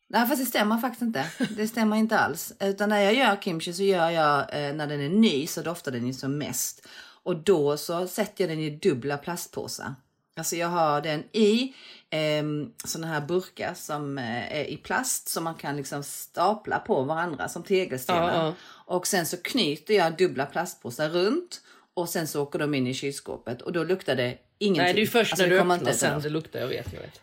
[0.08, 1.26] Nej, fast det stämmer faktiskt inte.
[1.56, 2.52] Det stämmer inte alls.
[2.60, 5.92] Utan när jag gör kimchi så gör jag, eh, när den är ny så doftar
[5.92, 6.86] den ju som mest.
[7.24, 9.94] Och då så sätter jag den i dubbla plastpåsar.
[10.36, 11.74] Alltså jag har den i
[12.10, 12.42] eh,
[12.84, 17.48] såna här burkar som eh, är i plast som man kan liksom stapla på varandra
[17.48, 18.44] som tegelstenar.
[18.44, 18.54] Ja.
[18.86, 21.60] Och sen så knyter jag dubbla plastpåsar runt
[21.94, 24.84] och sen så åker de in i kylskåpet och då luktar det ingenting.
[24.84, 26.60] Nej, det är först Alltså, när du kommer öppnar inte sen det luktar.
[26.60, 27.20] Jag vet, jag vet.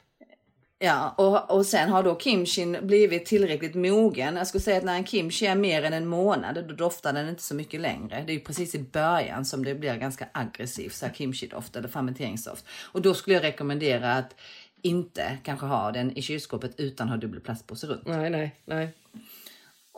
[0.82, 4.36] Ja, och, och sen har då kimchin blivit tillräckligt mogen.
[4.36, 7.30] Jag skulle säga att när en kimchi är mer än en månad, då doftar den
[7.30, 8.24] inte så mycket längre.
[8.26, 11.88] Det är ju precis i början som det blir ganska aggressivt, så här kimchi-doft eller
[11.88, 12.66] fermenteringsdoft.
[12.92, 14.36] Och då skulle jag rekommendera att
[14.82, 18.08] inte kanske ha den i kylskåpet utan ha dubbel plastpåse runt.
[18.08, 18.90] Nej, nej, nej.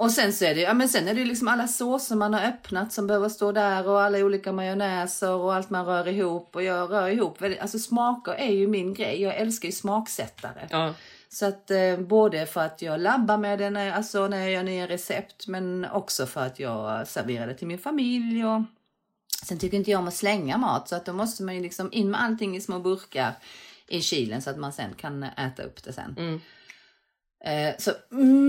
[0.01, 2.41] Och sen så är det, ja men sen är det liksom alla såser man har
[2.41, 6.63] öppnat som behöver stå där och alla olika majonnäser och allt man rör ihop och
[6.63, 9.21] jag rör ihop alltså smaker är ju min grej.
[9.21, 10.67] Jag älskar ju smaksättare.
[10.69, 10.93] Ja.
[11.29, 14.63] Så att eh, både för att jag labbar med det när, alltså när jag gör
[14.63, 18.61] nya recept men också för att jag serverar det till min familj och
[19.43, 21.93] sen tycker inte jag om att slänga mat så att då måste man ju liksom
[21.93, 23.33] in med allting i små burkar
[23.87, 26.15] i kylen så att man sen kan äta upp det sen.
[26.17, 26.39] Eh,
[27.77, 27.91] så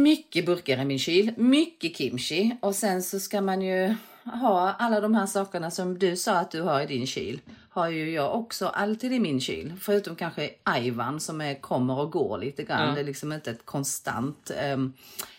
[0.02, 5.00] mycket burkar i min kyl, mycket kimchi och sen så ska man ju ha alla
[5.00, 7.40] de här sakerna som du sa att du har i din kyl.
[7.68, 9.72] Har ju jag också alltid i min kyl.
[9.80, 12.88] Förutom kanske ajvan som är, kommer och går lite grann.
[12.88, 12.94] Ja.
[12.94, 14.92] Det är liksom inte ett konstant ehm,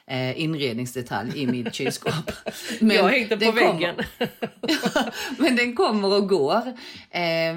[0.08, 2.14] eh, inredningsdetalj i mitt kylskåp.
[2.80, 3.96] Men jag hängde på den kommer- väggen.
[5.38, 6.62] men den kommer och går.
[7.10, 7.50] Eh,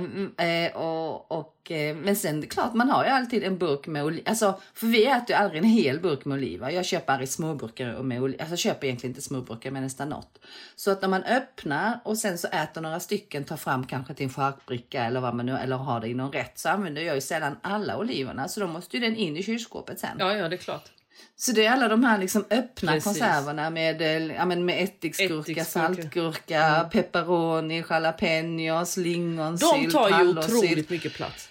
[0.47, 4.29] eh, och, och, eh, men sen klart, man har ju alltid en burk med oliver.
[4.29, 6.71] Alltså, för vi äter ju aldrig en hel burk med oliver.
[6.71, 8.41] Jag köper aldrig småburkar med oliver.
[8.41, 10.39] Alltså jag köper egentligen inte småburkar men nästan något.
[10.77, 14.25] Så att när man öppnar och sen så äter några stycken, tar fram kanske till
[14.25, 17.15] en charkbricka eller vad man nu, eller har det i någon rätt så använder jag
[17.15, 18.49] ju sällan alla oliverna.
[18.49, 20.17] Så då måste ju den in i kylskåpet sen.
[20.19, 20.91] Ja, ja, det är klart.
[21.37, 23.05] Så det är alla de här liksom öppna Precis.
[23.05, 25.65] konserverna med, eh, ja, men med ättiksgurka, Ättiksgurka.
[25.65, 31.49] saltgurka, pepperoni, jalapenos, lingonsylt, De tar ju otroligt mycket plats.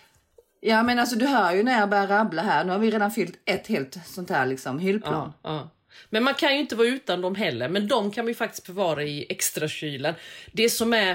[0.62, 2.64] Ja men alltså du hör ju när jag börjar rabbla här.
[2.64, 5.34] Nu har vi redan fyllt ett helt sånt här liksom hyllplan.
[5.44, 5.70] Ja, ja.
[6.10, 7.70] Men man kan ju inte vara utan dem heller.
[7.70, 10.14] Men de kan vi faktiskt förvara i extrakylen.
[10.52, 11.12] Det som är...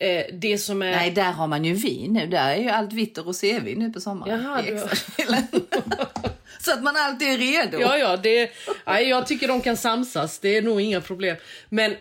[0.00, 0.90] Eh, det som är...
[0.90, 2.26] Nej där har man ju vin nu.
[2.26, 4.42] Där är ju allt vitt och rosévin nu på sommaren.
[4.42, 5.46] Jaha, i extrakylen.
[6.60, 7.80] Så att man alltid är redo.
[7.80, 8.50] Ja, ja, det,
[8.86, 10.38] nej, jag tycker de kan samsas.
[10.38, 11.36] Det är nog inga problem.
[11.68, 11.96] Men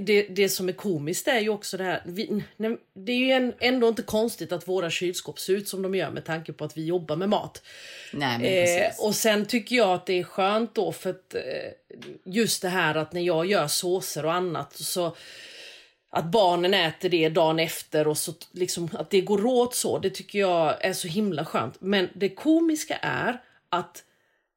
[0.00, 2.02] det, det som är komiskt är ju också det här.
[2.06, 2.44] Vi,
[2.94, 6.10] det är ju en, ändå inte konstigt att våra kylskåp ser ut som de gör
[6.10, 7.62] med tanke på att vi jobbar med mat.
[8.12, 11.40] Nej men Eh, och sen tycker jag att det är skönt då för att eh,
[12.24, 15.16] just det här att när jag gör såser och annat så
[16.10, 20.10] att barnen äter det dagen efter och så liksom att det går åt så, det
[20.10, 21.80] tycker jag är så himla skönt.
[21.80, 23.40] Men det komiska är
[23.72, 24.04] att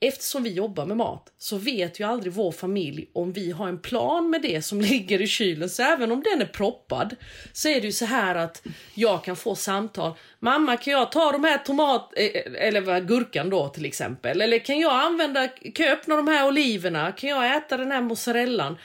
[0.02, 3.80] eftersom vi jobbar med mat så vet ju aldrig vår familj om vi har en
[3.80, 5.70] plan med det som ligger i kylen.
[5.70, 7.16] Så även om den är proppad
[7.54, 10.14] så är det ju så här att jag kan få samtal.
[10.40, 14.42] Mamma kan jag ta de här tomat eh, eller gurkan då till exempel?
[14.42, 17.12] Eller kan jag använda, kan jag öppna de här oliverna?
[17.12, 18.78] Kan jag äta den här mozzarellan?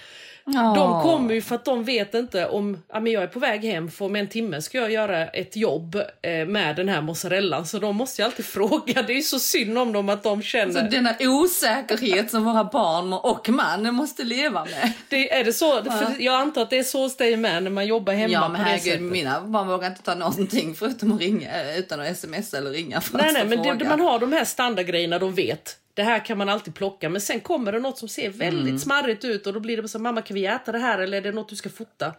[0.44, 3.64] De kommer ju för att de vet inte om ja, men jag är på väg
[3.64, 7.66] hem för om en timme ska jag göra ett jobb eh, med den här mozzarellan.
[7.66, 9.02] Så de måste ju alltid fråga.
[9.02, 10.72] Det är ju så synd om dem att de känner...
[10.72, 14.92] Så denna osäkerhet som våra barn och man måste leva med.
[15.08, 15.84] Det, är det så?
[15.84, 18.48] För jag antar att det är så hos dig med när man jobbar hemma Ja
[18.48, 22.70] men herregud, mina barn vågar inte ta någonting förutom att ringa utan att sms eller
[22.70, 25.79] ringa för Nej, att nej, men det, man har de här standardgrejerna de vet.
[26.00, 28.78] Det här kan man alltid plocka, men sen kommer det något som ser väldigt Mm.
[28.78, 31.22] smarrigt ut och då blir det så mamma kan vi äta det här eller är
[31.22, 32.14] det något du ska fota?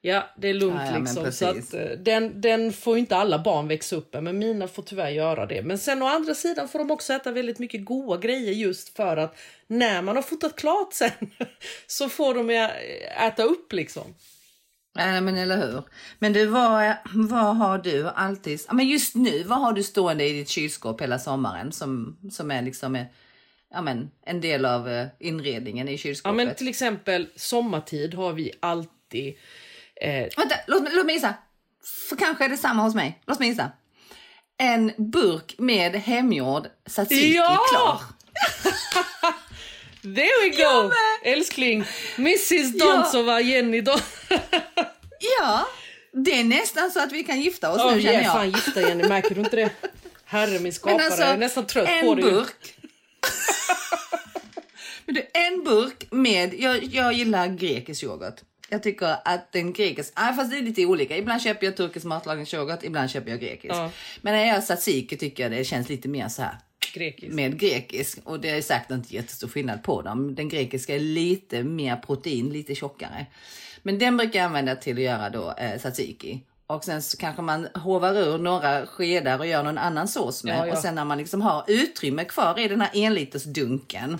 [0.00, 1.32] Ja, det är lugnt Ja, ja, liksom.
[1.32, 4.68] Så att, eh, den, den får ju inte alla barn växa upp med, men mina
[4.68, 5.62] får tyvärr göra det.
[5.62, 9.16] Men sen å andra sidan får de också äta väldigt mycket goda grejer just för
[9.16, 11.10] att när man har fotat klart sen
[11.86, 12.50] så får de
[13.20, 14.14] äta upp liksom.
[14.96, 15.82] Nej men eller hur.
[16.18, 20.24] Men du, vad, vad har du alltid, ja, men just nu, vad har du stående
[20.24, 23.06] i ditt kylskåp hela sommaren som, som är liksom eh,
[23.70, 26.36] ja, men, en del av eh, inredningen i Ja, kylskåpet?
[26.36, 29.34] men till exempel sommartid har vi alltid
[30.00, 31.34] eh, Vänta, låt, låt mig gissa.
[32.08, 33.22] För kanske är det samma hos mig.
[33.26, 33.70] Låt mig gissa.
[34.58, 37.60] En burk med hemgjord tzatziki Ja!
[37.72, 38.00] klar.
[40.14, 40.90] There we go!
[41.24, 41.84] Älskling,
[42.16, 43.98] Mrs Donsova, Jenny Don...
[45.40, 45.66] Ja,
[46.12, 48.32] det är nästan så att vi kan gifta oss Oh, nu känner jag.
[48.32, 49.70] fan gifta Jenny, märker du inte det?
[50.24, 52.22] Herre min skapare, alltså, jag är nästan trött en på det.
[52.22, 52.30] ju.
[52.30, 52.54] burk.
[55.06, 58.40] Men du, en burk med, jag, jag gillar grekisk yoghurt.
[58.68, 61.16] Jag tycker att den grekisk, ah, fast det är lite olika.
[61.16, 63.74] Ibland köper jag turkisk matlagningsyoghurt, ibland köper jag grekisk.
[63.74, 63.90] Ja.
[64.20, 66.56] Men när jag gör tzatziki tycker jag det känns lite mer så här
[66.96, 67.32] Grekisk.
[67.32, 68.18] med grekisk.
[68.24, 70.34] Och det är säkert inte jättestor skillnad på dem.
[70.34, 73.26] Den grekiska är lite mer protein, lite tjockare.
[73.82, 76.40] Men den brukar jag använda till att göra då eh, tzatziki.
[76.66, 80.58] Och sen så kanske man hovar ur några skedar och gör någon annan sås med.
[80.58, 80.72] Ja, ja.
[80.72, 84.18] Och sen när man liksom har utrymme kvar i den här enliters dunken.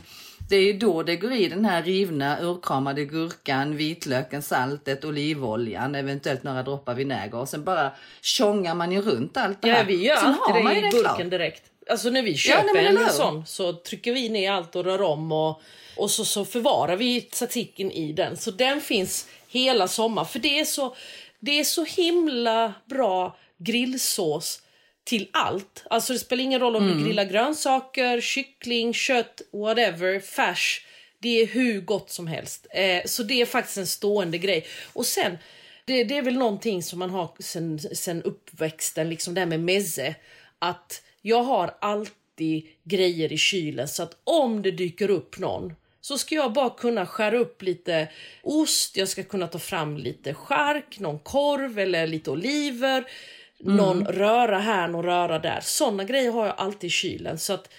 [0.49, 5.95] Det är ju då det går i den här rivna urkramade gurkan, vitlöken, saltet, olivoljan,
[5.95, 9.79] eventuellt några droppar vinäger och sen bara tjongar man ju runt allt det här.
[9.79, 11.25] Ja, vi gör sen alltid man det i den burken klar.
[11.25, 11.63] direkt.
[11.91, 14.77] Alltså när vi Ja, köper nej, men eller en sån så trycker vi ner allt
[14.77, 15.63] och rör om och,
[15.97, 18.37] och så, så förvarar vi tzatzikin i den.
[18.37, 20.29] Så den finns hela sommaren.
[20.29, 20.97] För det är så,
[21.41, 24.63] det är så himla bra grillsås
[25.05, 25.85] till allt.
[25.91, 26.99] Alltså det spelar ingen roll om Mm.
[26.99, 30.87] du grillar grönsaker, kyckling, kött, whatever, färs.
[31.19, 32.67] Det är hur gott som helst.
[32.71, 34.67] Eh, så det är faktiskt en stående grej.
[34.93, 35.39] Och sen,
[35.85, 39.61] det, det är väl någonting som man har sen, sen uppväxten, liksom det här med
[39.61, 40.15] mezze.
[40.59, 46.19] Att jag har alltid grejer i kylen så att om det dyker upp någon så
[46.19, 48.09] ska jag bara kunna skära upp lite
[48.43, 53.05] ost, jag ska kunna ta fram lite skärk, någon korv eller lite oliver.
[53.59, 55.61] Någon röra här, någon röra där.
[55.63, 57.39] Såna grejer har jag alltid i kylen.
[57.39, 57.73] Så att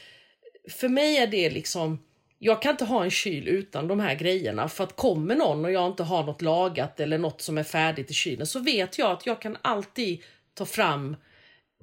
[0.70, 2.00] för mig är det liksom...
[2.40, 4.70] Jag kan inte ha en kyl utan de här grejerna.
[4.70, 8.12] För att kommer någon och jag inte har något lagat eller något som är färdigt
[8.12, 11.16] i kylen så vet jag att jag kan alltid ta fram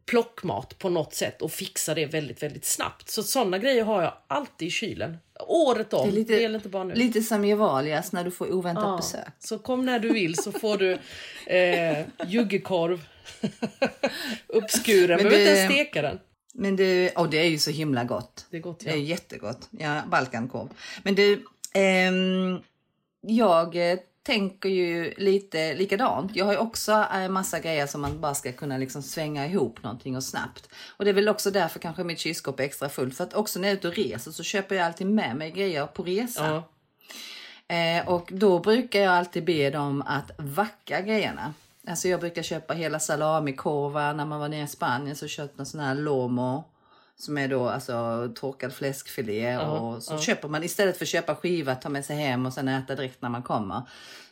[0.07, 3.11] plockmat på något sätt och fixa det väldigt, väldigt snabbt.
[3.11, 5.17] Så sådana grejer har jag alltid i kylen.
[5.41, 6.09] Året om.
[6.11, 6.95] Det lite, det gäller inte bara nu.
[6.95, 9.29] lite som Gevalias när du får oväntat Ja, besök.
[9.39, 10.99] Så kom när du vill så får du
[11.47, 13.05] eh, juggekorv
[14.47, 15.17] uppskuren.
[15.17, 16.19] Men Behöver inte ens steka den.
[16.55, 18.47] Men du, och det är ju så himla gott.
[18.51, 19.03] Det är gott, Det är ja.
[19.03, 19.69] jättegott.
[19.71, 20.69] Ja, balkankorv.
[21.03, 22.59] Men du, ehm,
[23.21, 26.37] jag eh, tänker ju lite likadant.
[26.37, 29.83] Jag har ju också eh, massa grejer som man bara ska kunna liksom svänga ihop
[29.83, 30.69] någonting och snabbt.
[30.97, 33.17] Och det är väl också därför kanske mitt kylskåp är extra fullt.
[33.17, 35.51] För att också när jag är ute och reser så köper jag alltid med mig
[35.51, 36.63] grejer på resa.
[37.69, 37.75] Ja.
[37.77, 41.55] Eh, och då brukar jag alltid be dem att vacka grejerna.
[41.87, 44.15] Alltså jag brukar köpa hela salamikorvar.
[44.15, 46.65] När man var nere i Spanien så köpte man sån här lomo.
[47.17, 49.57] Som är då alltså torkad fläskfilé.
[49.59, 52.69] och så köper man istället för att köpa skiva, ta med sig hem och sen
[52.69, 53.83] äta direkt när man kommer.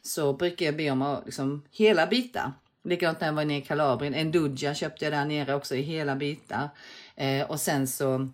[0.03, 2.53] Så brukar jag be om att liksom hela bitar.
[2.85, 4.15] Likadant när jag var nere i Kalabrien.
[4.15, 6.69] En duggia köpte jag där nere också i hela bitar.
[7.17, 8.29] Eh, och sen så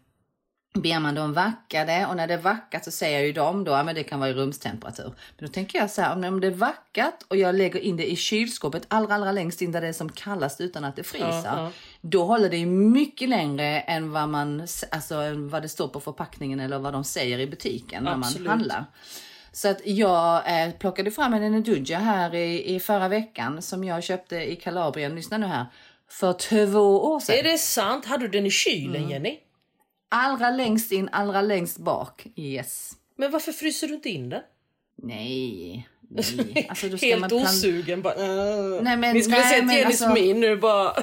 [0.75, 3.73] ber man dem vacka det och när det är vackat så säger ju de då
[3.73, 5.13] att det kan vara i rumstemperatur.
[5.39, 8.13] Men då tänker jag så här, om det är vackat och jag lägger in det
[8.13, 11.71] i kylskåpet allra, allra längst in där det är som kallast utan att det fryser.
[12.01, 16.61] Då håller det ju mycket längre än vad, man, alltså, vad det står på förpackningen
[16.61, 18.47] eller vad de säger i butiken när Absolut.
[18.47, 18.85] man handlar.
[19.53, 24.05] Så att jag eh, plockade fram en Enedudja här i, i förra veckan som jag
[24.05, 25.67] köpte i Kalabrien, lyssna nu här,
[26.11, 27.37] för två år sedan.
[27.39, 28.05] Är det sant?
[28.07, 29.11] Hade du den i kylen, Mm.
[29.11, 29.39] Jenny?
[30.09, 32.27] Allra längst in, allra längst bak.
[32.37, 32.93] Yes.
[33.17, 34.43] Men varför fryser du inte in den?
[35.03, 35.89] Nej.
[36.09, 36.67] Nej.
[36.69, 38.03] Alltså, då ska Helt man plan- osugen.
[38.03, 38.83] Bara, äh.
[38.83, 40.93] Nej, men- Ni skulle nej, sett men Jennys alltså- min nu bara.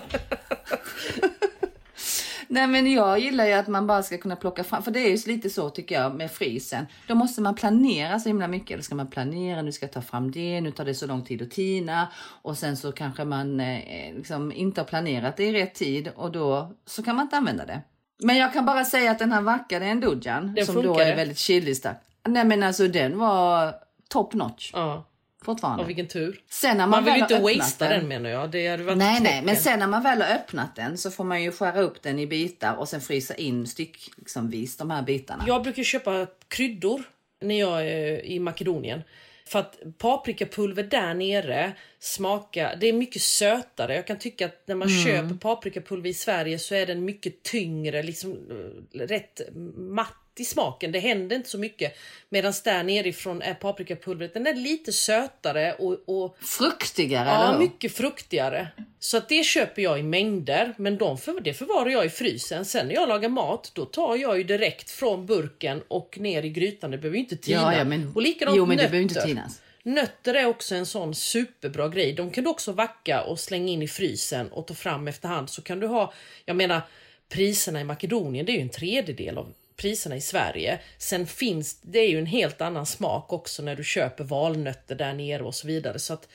[2.48, 5.10] Nej men jag gillar ju att man bara ska kunna plocka fram, för det är
[5.18, 6.86] ju lite så tycker jag med frysen.
[7.08, 8.72] Då måste man planera så himla mycket.
[8.72, 11.22] Eller ska man planera, nu ska jag ta fram det, nu tar det så lång
[11.24, 12.08] tid att tina.
[12.42, 16.32] Och sen så kanske man eh, liksom inte har planerat det i rätt tid och
[16.32, 17.82] då så kan man inte använda det.
[18.20, 21.12] Men jag kan bara säga att den här vackade endudjan Den som då funkade?
[21.12, 21.98] är väldigt chilistark.
[22.28, 23.74] Nej men alltså den var
[24.10, 25.08] top notch Ja,
[25.44, 25.84] fortfarande.
[25.84, 26.40] och vilken tur.
[26.50, 28.52] Sen när man, Man vill väl ju inte wastea den menar jag.
[28.52, 31.24] Det hade varit Nej, nej, men sen när man väl har öppnat den så får
[31.24, 34.92] man ju skära upp den i bitar och sen frysa in styck liksom vis de
[34.92, 35.44] här bitarna.
[35.48, 37.04] Jag brukar köpa kryddor
[37.42, 39.02] när jag är i Makedonien.
[39.48, 43.96] För att paprikapulver där nere smakar, det är mycket sötare.
[43.96, 45.04] Jag kan tycka att när man Mm.
[45.06, 49.42] köper paprikapulver i Sverige så är den mycket tyngre, liksom eh, rätt
[49.76, 50.92] matt i smaken.
[50.92, 51.98] Det händer inte så mycket.
[52.30, 58.68] Medan där nerifrån är paprikapulvret, den är lite sötare och, och Fruktigare, Ja, mycket fruktigare.
[59.00, 62.66] Så att det köper jag i mängder, men de för, det förvarar jag i frysen.
[62.66, 66.50] Sen när jag lagar mat, då tar jag ju direkt från burken och ner i
[66.50, 66.92] grytan.
[66.92, 67.62] Det behöver ju inte tina.
[67.62, 69.62] Ja, ja, men, och likadant jo, men det behöver inte tinas.
[69.84, 72.14] Nötter är också en sån superbra grej.
[72.14, 75.50] De kan du också vacka och slänga in i frysen och ta fram efterhand.
[75.50, 76.14] Så kan du ha,
[76.46, 76.82] jag menar,
[77.30, 80.80] priserna i Makedonien, det är ju en tredjedel av priserna i Sverige.
[80.98, 85.14] Sen finns det är ju en helt annan smak också när du köper valnötter där
[85.14, 86.00] nere och så vidare.
[86.00, 86.28] Så att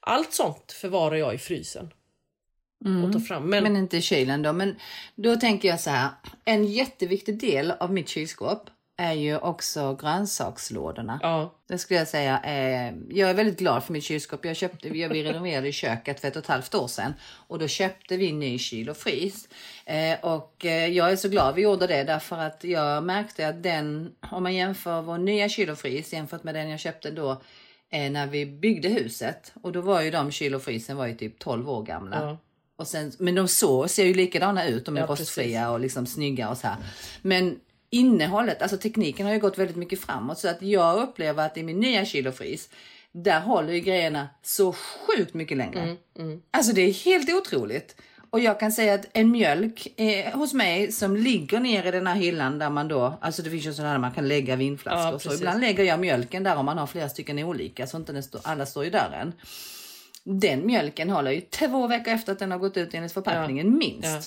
[0.00, 1.90] allt sånt förvarar jag i frysen.
[3.04, 3.50] Och tar fram.
[3.50, 4.52] Men, Men inte i kylen då.
[4.52, 4.76] Men
[5.14, 6.08] då tänker jag så här.
[6.44, 11.20] En jätteviktig del av mitt kylskåp är ju också grönsakslådorna.
[11.22, 11.54] Ja.
[11.68, 12.40] Det skulle jag säga.
[12.44, 14.44] Eh, jag är väldigt glad för mitt kylskåp.
[14.44, 17.68] Jag köpte, vi vi renoverade köket för ett och ett halvt år sedan och då
[17.68, 19.48] köpte vi ny kyl och frys.
[19.84, 23.62] Eh, och eh, jag är så glad vi gjorde det därför att jag märkte att
[23.62, 27.30] den, om man jämför vår nya kyl och frys jämfört med den jag köpte då
[27.90, 31.14] eh, när vi byggde huset och då var ju de kyl och frysen var ju
[31.14, 32.22] typ 12 år gamla.
[32.22, 32.38] Ja.
[32.76, 36.06] Och sen, men de så, ser ju likadana ut, de är Ja, rostfria och liksom
[36.06, 36.76] snygga och så här.
[37.22, 37.60] Men
[37.90, 41.62] innehållet, alltså tekniken har ju gått väldigt mycket framåt så att jag upplever att i
[41.62, 42.68] min nya frys
[43.12, 45.96] där håller ju grejerna så sjukt mycket längre.
[46.50, 47.96] Alltså det är helt otroligt.
[48.30, 52.06] Och jag kan säga att en mjölk eh, hos mig som ligger ner i den
[52.06, 55.12] här hyllan där man då, alltså det finns ju sådana där man kan lägga vinflaskor
[55.12, 55.34] Ja, så.
[55.34, 58.40] Ibland lägger jag mjölken där om man har flera stycken olika så inte den står,
[58.44, 59.32] alla står i dörren.
[60.24, 64.04] Den mjölken håller ju två veckor efter att den har gått ut enligt förpackningen minst.
[64.04, 64.20] Ja.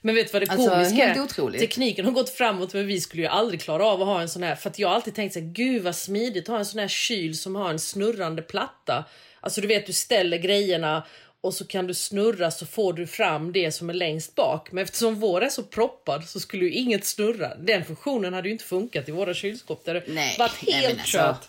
[0.00, 1.14] Men vet du vad det Alltså, komiska är?
[1.58, 4.42] Tekniken har gått framåt men vi skulle ju aldrig klara av att ha en sån
[4.42, 4.54] här.
[4.54, 6.80] För att jag har alltid tänkt så här, gud vad smidigt att ha en sån
[6.80, 9.04] här kyl som har en snurrande platta.
[9.40, 11.06] Alltså du vet, du ställer grejerna
[11.40, 14.72] och så kan du snurra så får du fram det som är längst bak.
[14.72, 17.54] Men eftersom vår är så proppad så skulle ju inget snurra.
[17.54, 19.84] Den funktionen hade ju inte funkat i våra kylskåp.
[19.84, 21.48] Det Nej, varit nej, helt alltså, kört.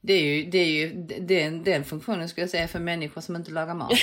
[0.00, 3.36] Det är ju, det är ju den, den funktionen skulle jag säga för människor som
[3.36, 3.92] inte lagar mat.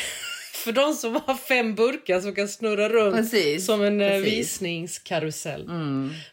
[0.54, 4.22] För de som har fem burkar som kan snurra runt Precis, som en eh, precis.
[4.22, 4.38] Mm.
[4.38, 5.70] visningskarusell.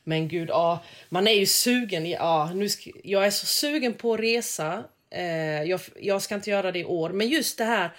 [0.04, 2.10] Men gud, ja, man är ju sugen.
[2.10, 4.84] Ja, nu ska, jag är så sugen på att resa.
[5.10, 7.90] Eh, jag, jag ska inte göra det i år, men just det här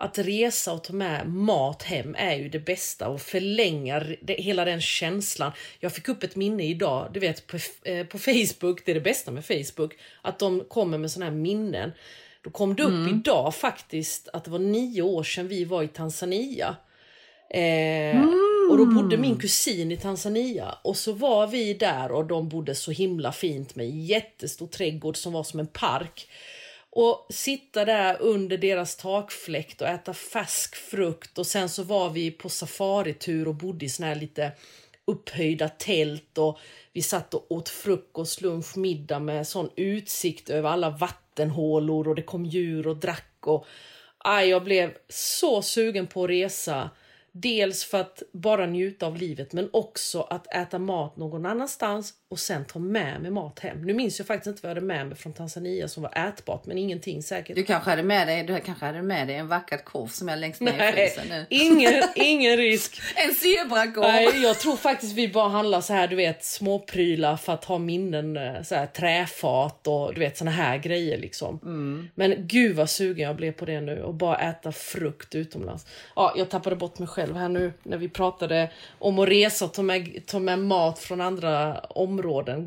[0.00, 4.64] att resa och ta med mat hem är ju det bästa och förlänga det, hela
[4.64, 5.52] den känslan.
[5.80, 9.00] Jag fick upp ett minne idag, du vet på, eh, på Facebook, det är det
[9.00, 11.92] bästa med Facebook, att de kommer med såna här minnen.
[12.48, 13.08] Då kom det upp Mm.
[13.08, 16.76] idag faktiskt att det var nio år sedan vi var i Tanzania.
[17.50, 18.70] Eh, Mm.
[18.70, 22.74] Och då bodde min kusin i Tanzania och så var vi där och de bodde
[22.74, 26.28] så himla fint med jättestor trädgård som var som en park.
[26.90, 32.30] Och sitta där under deras takfläkt och äta färsk frukt och sen så var vi
[32.30, 34.52] på safaritur och bodde i såna här lite
[35.04, 36.58] upphöjda tält och
[36.92, 40.90] vi satt och åt frukost, lunch, middag med sån utsikt över alla
[41.38, 43.66] vattenhålor och det kom djur och drack och
[44.18, 46.90] aj, jag blev så sugen på att resa.
[47.32, 52.38] Dels för att bara njuta av livet men också att äta mat någon annanstans och
[52.38, 53.82] sen ta med mig mat hem.
[53.82, 56.66] Nu minns jag faktiskt inte vad jag hade med mig från Tanzania som var ätbart
[56.66, 57.56] men ingenting säkert.
[57.56, 60.36] Du kanske hade med dig, du kanske hade med dig en vackad korv som är
[60.36, 61.46] längst ner i Nej, frysen nu.
[61.50, 63.00] ingen, ingen risk.
[63.16, 64.06] En zebrakorv!
[64.06, 67.78] Nej, jag tror faktiskt vi bara handlar så här, du vet, småprylar för att ha
[67.78, 71.60] minnen, eh, så här träfat och du vet såna här grejer liksom.
[72.14, 75.86] Men gud vad sugen jag blev på det nu och bara äta frukt utomlands.
[76.16, 79.74] Ja, jag tappade bort mig själv här nu när vi pratade om att resa och
[79.74, 82.17] ta med, ta med mat från andra områden.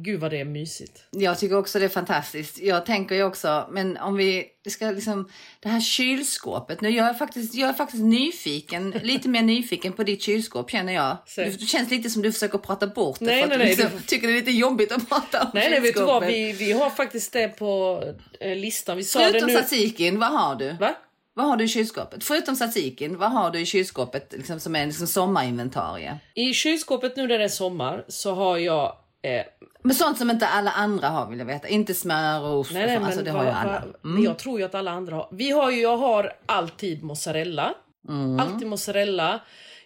[0.03, 1.03] Gud vad det är mysigt.
[1.11, 2.59] Jag tycker också det är fantastiskt.
[2.61, 5.29] Jag tänker ju också, men om vi ska liksom,
[5.59, 6.81] det här kylskåpet.
[6.81, 10.93] Nu jag är faktiskt, jag är faktiskt nyfiken, lite mer nyfiken på ditt kylskåp känner
[10.93, 11.17] jag.
[11.35, 13.75] Det känns lite som du försöker prata bort det Nej, för att nej, du nej,
[13.75, 16.23] liksom, du- tycker det är lite jobbigt att prata om Nej, nej, vet du vad?
[16.23, 16.29] kylskåpet.
[16.59, 18.03] Vi, vi har faktiskt det på
[18.39, 18.97] eh, listan.
[18.97, 19.59] Vi sa Förutom det nu.
[19.59, 20.73] tzatzikin, vad har du?
[20.73, 20.95] Va?
[21.33, 22.23] Vad har du i kylskåpet?
[22.23, 26.17] Förutom tzatzikin, vad har du i kylskåpet liksom, som är liksom sommarinventarie?
[26.35, 29.45] I kylskåpet nu när det är sommar så har jag eh,
[29.83, 31.67] Men sånt som inte alla andra har vill jag veta.
[31.67, 33.05] Inte smör och ost Nej, nej, så.
[33.05, 33.83] Alltså det har ju alla.
[34.03, 34.23] Mm.
[34.23, 35.29] Jag tror ju att alla andra har.
[35.31, 37.73] Vi har ju, jag har alltid mozzarella.
[38.07, 38.39] Mm.
[38.39, 39.39] Alltid mozzarella.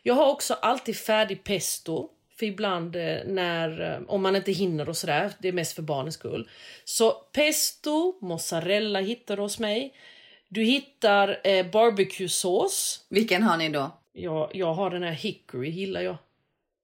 [0.03, 2.09] Jag har också alltid färdig pesto.
[2.39, 5.81] För ibland eh, när, eh, om man inte hinner och sådär, det är mest för
[5.81, 6.49] barnens skull.
[6.85, 9.93] Så pesto, mozzarella hittar du hos mig.
[10.49, 13.05] Du hittar eh, barbecue-sås.
[13.09, 13.91] Vilken har ni då?
[14.13, 16.17] Jag, jag har den här hickory, gillar jag.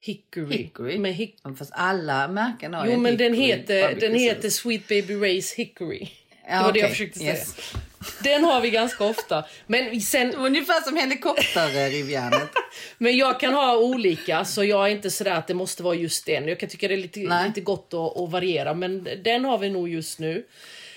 [0.04, 0.58] Hickory.
[0.58, 0.98] Hickory?
[0.98, 4.50] Med hic- Ja, Fast alla märken har jo men den heter, den heter.
[4.50, 6.08] Sweet Baby Ray's Hickory.
[6.50, 7.32] Ja, det var det jag försökte säga.
[7.32, 7.56] Yes.
[8.24, 9.46] Den har vi ganska ofta.
[9.68, 12.50] Men, sen, Ungefär som helikopterrivjärnet.
[12.98, 16.26] men jag kan ha olika, så jag är inte sådär att det måste vara just
[16.26, 16.48] den.
[16.48, 17.48] Jag kan tycka det är lite, Nej.
[17.48, 20.46] lite gott att, att variera, men den har vi nog just nu.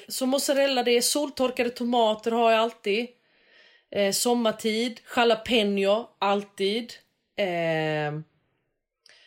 [0.08, 3.06] Så mozzarella, det är soltorkade tomater har jag alltid.
[3.94, 6.92] Eh, sommartid, jalapeno, alltid.
[7.38, 7.46] Eh,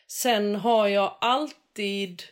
[0.08, 2.24] sen har jag alltid...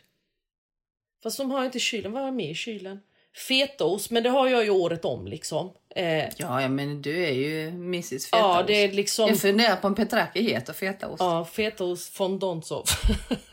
[1.23, 2.11] Fast de har jag inte i kylen.
[2.11, 2.99] Vad har jag med i kylen?
[3.47, 5.73] Fetaost, men det har jag ju året om liksom.
[5.95, 8.31] Eh, Ja, ja, men du är ju Mrs Fetaost.
[8.31, 9.29] ja, det är liksom...
[9.29, 11.19] Jag funderar på om Petraki heter fetaost.
[11.19, 12.83] Ja, fetaost fondontsov.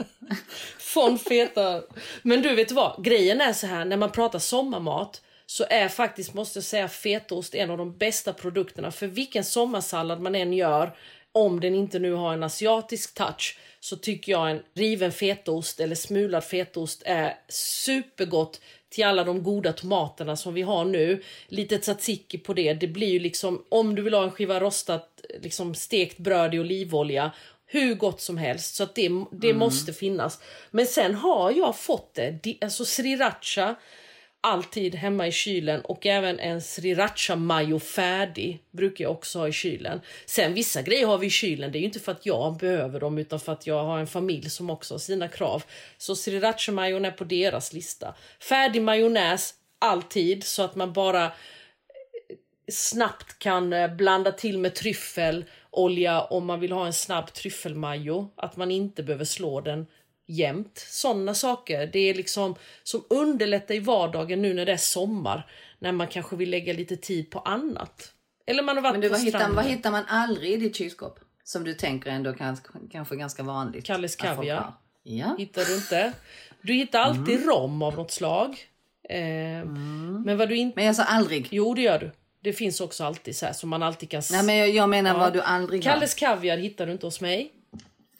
[0.78, 1.82] Från feta.
[2.22, 5.88] Men du vet du vad, grejen är så här när man pratar sommarmat så är
[5.88, 8.90] faktiskt, måste jag säga, fetaost en av de bästa produkterna.
[8.90, 10.96] För vilken sommarsallad man än gör
[11.32, 15.94] om den inte nu har en asiatisk touch så tycker jag en riven fetaost eller
[15.94, 21.22] smulad fetaost är supergott till alla de goda tomaterna som vi har nu.
[21.48, 22.74] Lite tzatziki på det.
[22.74, 26.58] Det blir ju liksom, om du vill ha en skiva rostat liksom stekt bröd i
[26.58, 27.32] olivolja
[27.66, 28.74] hur gott som helst.
[28.74, 29.58] Så att det, det mm.
[29.58, 30.38] måste finnas.
[30.70, 33.74] Men sen har jag fått det, alltså sriracha
[34.42, 39.52] alltid hemma i kylen och även en sriracha mayo färdig brukar jag också ha i
[39.52, 40.00] kylen.
[40.26, 43.00] Sen vissa grejer har vi i kylen, det är ju inte för att jag behöver
[43.00, 45.64] dem utan för att jag har en familj som också har sina krav.
[45.98, 48.14] Så sriracha mayon är på deras lista.
[48.40, 51.30] Färdig majonnäs alltid så att man bara eh,
[52.72, 58.28] snabbt kan eh, blanda till med tryffelolja om man vill ha en snabb tryffelmajo.
[58.36, 59.86] Att man inte behöver slå den
[60.32, 60.78] jämt.
[60.88, 61.86] Sådana saker.
[61.86, 65.46] Det är liksom som underlättar i vardagen nu när det är sommar.
[65.78, 68.12] När man kanske vill lägga lite tid på annat.
[68.46, 69.40] Eller man har varit Men du, på vad, stranden.
[69.50, 71.18] hittar, vad hittar man aldrig i ditt kylskåp?
[71.44, 73.84] Som du tänker ändå kanske, kanske ganska vanligt.
[73.84, 74.72] Kalles kaviar.
[75.02, 75.34] Ja.
[75.38, 76.12] Hittar du inte.
[76.62, 78.56] Du hittar alltid rom av något slag.
[79.08, 79.18] Eh,
[80.24, 80.76] Men vad du inte...
[80.76, 81.48] Men jag sa aldrig.
[81.50, 82.10] Jo, det gör du.
[82.40, 84.22] Det finns också alltid så här som man alltid kan...
[84.30, 85.18] Nej men jag, jag menar Ja.
[85.18, 85.82] vad du aldrig.
[85.82, 87.52] Kalles kaviar hittar du inte hos mig.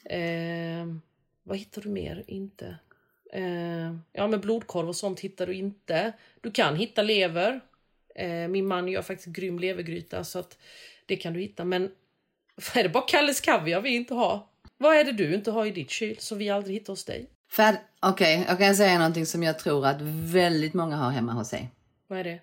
[0.05, 0.19] Eh,
[1.43, 2.23] vad hittar du mer?
[2.27, 2.75] Inte.
[3.33, 6.13] Eh, ja, men blodkorv och sånt hittar du inte.
[6.41, 7.61] Du kan hitta lever.
[8.15, 10.57] Eh, min man gör faktiskt grym levergryta så att
[11.05, 11.65] det kan du hitta.
[11.65, 11.83] Men
[12.75, 14.47] är det bara Kalles kaviar vi inte har?
[14.77, 17.29] Vad är det du inte har i ditt kyl som vi aldrig hittar hos dig?
[17.99, 21.69] Okej, jag kan säga någonting som jag tror att väldigt många har hemma hos sig.
[22.07, 22.39] Vad är det?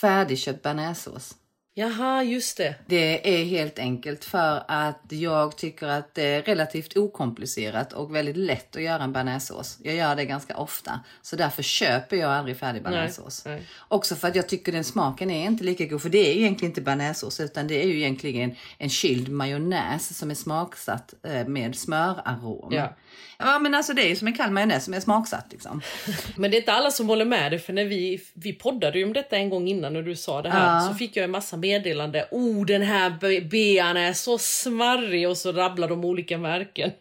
[0.00, 1.36] Färdigköpt bearnaisesås.
[1.78, 2.74] Jaha, just det.
[2.86, 8.36] Det är helt enkelt för att jag tycker att det är relativt okomplicerat och väldigt
[8.36, 9.78] lätt att göra en bearnaisesås.
[9.82, 11.00] Jag gör det ganska ofta.
[11.22, 13.44] Så därför köper jag aldrig färdig bearnaisesås.
[13.88, 16.02] Också för att jag tycker den smaken är inte lika god.
[16.02, 20.30] För det är egentligen inte bearnaisesås utan det är ju egentligen en kyld majonnäs som
[20.30, 22.72] är smaksatt eh, med smörarom.
[22.72, 22.96] Ja.
[23.38, 25.82] ja men alltså det är ju som en kall majonnäs som är smaksatt liksom.
[26.36, 29.04] Men det är inte alla som håller med dig, för när vi, vi poddade ju
[29.04, 31.56] om detta en gång innan när du sa det här, så fick jag en massa
[31.68, 32.28] meddelande.
[32.30, 36.90] Oh, den här be- bean är så smarrig och så rabblar de olika märken.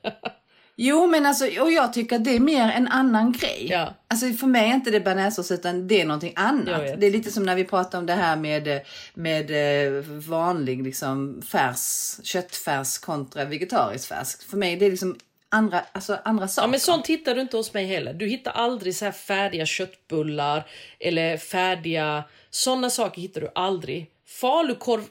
[0.80, 3.68] Jo men alltså, och jag tycker att det är mer en annan grej.
[3.70, 3.94] Ja.
[4.08, 6.82] Alltså för mig är inte det bearnaisesås utan det är någonting annat.
[7.00, 8.82] Det är lite som när vi pratar om det här med,
[9.14, 14.36] med eh, vanlig liksom färs, köttfärs kontra vegetarisk färs.
[14.50, 15.16] För mig det är liksom
[15.50, 16.68] andra, alltså andra saker.
[16.68, 18.14] Ja, men sånt hittar du inte hos mig heller.
[18.14, 20.64] Du hittar aldrig så här färdiga köttbullar
[21.00, 22.24] eller färdiga...
[22.50, 24.08] Såna saker hittar du aldrig.
[24.42, 25.02] Falukorv,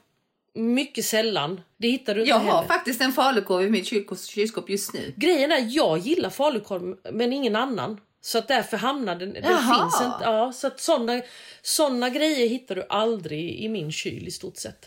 [0.55, 1.61] mycket sällan.
[1.79, 2.53] Det hittar du inte jag heller.
[2.53, 5.15] har faktiskt en falukorv i mitt kyl- kylskåp just nu.
[5.17, 8.01] Grejen är, jag gillar falukorv men ingen annan.
[8.21, 9.33] Så att därför hamnar den...
[9.33, 11.23] den finns inte, ja, så att såna,
[11.63, 14.87] såna grejer hittar du aldrig i min kyl i stort sett.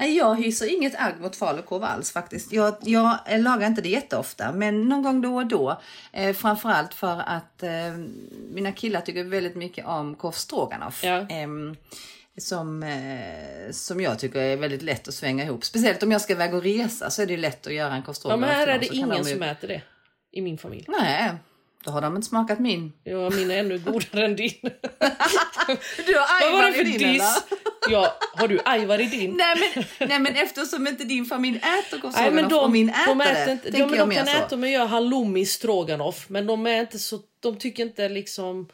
[0.00, 2.52] Nej, Jag hyser inget agg mot falukorv alls faktiskt.
[2.52, 5.80] Jag, jag eh, lagar inte det jätteofta, men någon gång då och då.
[6.12, 7.70] Eh, framförallt för att eh,
[8.50, 10.92] mina killar tycker väldigt mycket om korv.
[11.02, 11.26] Ja.
[11.28, 11.76] Ehm,
[12.40, 15.64] som, eh, som jag tycker är väldigt lätt att svänga ihop.
[15.64, 18.16] Speciellt om jag ska iväg och resa så är det lätt att göra en korv
[18.24, 19.82] Ja, men här är det ingen de ju- som äter det
[20.32, 20.84] i min familj.
[20.88, 21.30] Nej,
[21.84, 22.92] då har de inte smakat min.
[23.04, 24.52] Ja, min är ännu godare än din.
[26.06, 27.42] Du har Ajvar för i din diss?
[27.90, 29.36] Ja, har du ajvar i din?
[29.36, 32.88] Nej men, nej men eftersom inte din familj äter korv Nej, men stroganoff och min
[32.88, 34.32] äter de äter det, inte, jag de kan så.
[34.36, 38.68] äta om jag gör halloumi stroganoff, men de är inte så, de tycker inte liksom...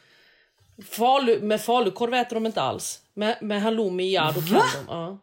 [0.83, 3.01] Falu, med falukorv äter de inte alls.
[3.13, 4.85] Med, med halloumi, ja då kan de.
[4.87, 5.19] Ja.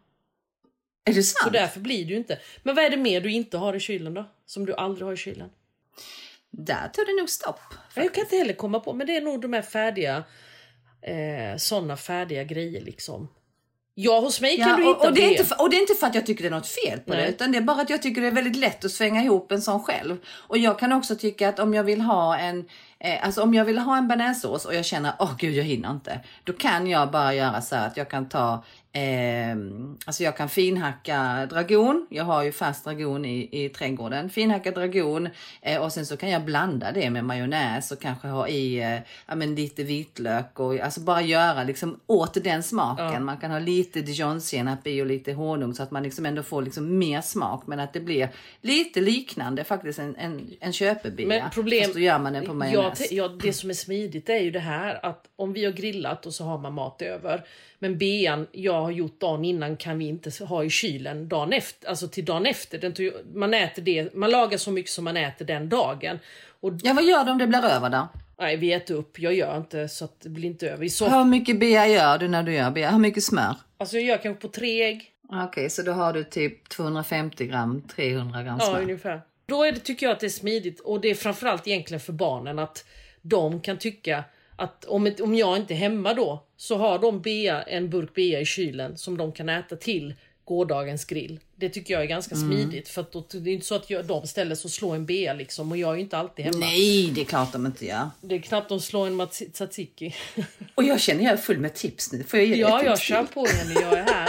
[1.05, 1.53] Är det Så sant?
[1.53, 2.39] därför blir det inte.
[2.63, 4.25] Men vad är det mer du inte har i kylen då?
[4.47, 5.51] Som du aldrig har i kylen?
[6.51, 7.61] Där tog det nog stopp.
[7.95, 10.25] Jag kan inte heller komma på, men det är nog de här färdiga,
[11.03, 13.29] eh, såna färdiga grejer liksom.
[13.95, 15.31] Ja, hos mig kan Ja, du hitta och, och, det är det.
[15.33, 17.13] inte för, och det är inte för att jag tycker det är något fel på
[17.13, 17.23] Nej.
[17.23, 19.53] det utan det är bara att jag tycker det är väldigt lätt att svänga ihop
[19.53, 20.17] en sån själv.
[20.27, 22.69] Och jag kan också tycka att om jag vill ha en
[23.05, 25.91] eh, Alltså om jag vill ha en bearnaisesås och jag känner åh gud jag hinner
[25.91, 26.21] inte.
[26.45, 29.57] Då kan jag bara göra så här att jag kan ta eh,
[30.05, 32.07] Alltså jag kan finhacka dragon.
[32.11, 34.31] Jag har ju färsk dragon i, i trädgården.
[34.31, 35.29] Finhacka dragon
[35.63, 38.99] eh, och sen så kan jag blanda det med majonnäs och kanske ha i eh,
[39.27, 43.25] ja, men lite vitlök och alltså bara göra liksom åt den smaken.
[43.25, 46.63] Man kan ha lite dijonsenap i och lite honung så att man liksom ändå får
[46.63, 48.29] liksom mer smak men att det blir
[48.61, 51.29] lite liknande faktiskt en, en, en köpebea.
[51.29, 52.92] Men problem, Fast då gör man den på majonnäs.
[52.95, 56.27] Te- ja, det som är smidigt är ju det här att om vi har grillat
[56.27, 57.45] och så har man mat över.
[57.79, 61.89] Men bean jag har gjort dagen innan kan vi inte ha i kylen dagen efter,
[61.89, 62.79] alltså till dagen efter.
[62.79, 62.95] Den
[63.35, 66.19] man, äter det, man lagar så mycket som man äter den dagen.
[66.61, 68.09] Och Ja vad gör du om det blir över då?
[68.39, 70.89] nej, vi äter upp, jag gör inte så att det blir inte över.
[70.89, 72.91] Så, Hur mycket bea gör du när du gör bea?
[72.91, 73.57] Hur mycket smör?
[73.79, 75.09] alltså jag gör kanske på tre ägg.
[75.49, 78.83] Okej, så då har du typ 250 gram, 300 gram Ja, smör.
[78.83, 79.21] ungefär.
[79.53, 82.13] Då är det, tycker jag att det är smidigt och det är framförallt egentligen för
[82.13, 82.85] barnen att
[83.23, 84.25] de kan tycka
[84.57, 88.41] att om, om jag inte är hemma då så har de bea, en burk bea
[88.41, 91.41] i kylen som de kan äta till gårdagens grill.
[91.57, 92.49] Det tycker jag är ganska Mm.
[92.49, 94.95] smidigt för att då, det är inte så att jag, de ställer sig och slår
[94.95, 96.59] en bea liksom och jag är ju inte alltid hemma.
[96.59, 98.11] Nej, det är klart de inte gör.
[98.21, 100.15] Det är knappt de slår en tzatziki.
[100.75, 102.25] Och jag känner jag är full med tips nu.
[102.25, 104.29] Får jag ge ja, ett jag tips kör på Jenny, jag är här.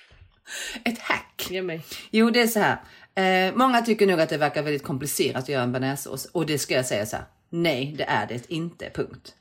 [0.84, 1.24] Ett hack.
[1.50, 1.80] Ge mig.
[2.10, 2.78] Jo, det är så här.
[3.18, 6.58] Eh, många tycker nog att det verkar väldigt komplicerat att göra en bearnaisesås och det
[6.58, 7.24] ska jag säga så här.
[7.50, 8.90] Nej, det är det inte.
[8.90, 9.34] Punkt.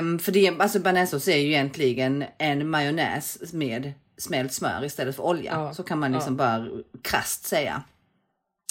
[0.00, 5.22] Um, för det, alltså bearnaisesås är ju egentligen en majonnäs med smält smör istället för
[5.22, 5.52] olja.
[5.52, 6.66] Ja, Så kan man liksom bara
[7.02, 7.82] krasst säga.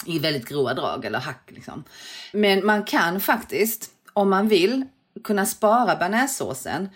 [0.05, 1.83] I väldigt grova drag eller hack liksom.
[2.33, 4.85] Men man kan faktiskt, om man vill,
[5.23, 6.89] kunna spara bearnaisesåsen.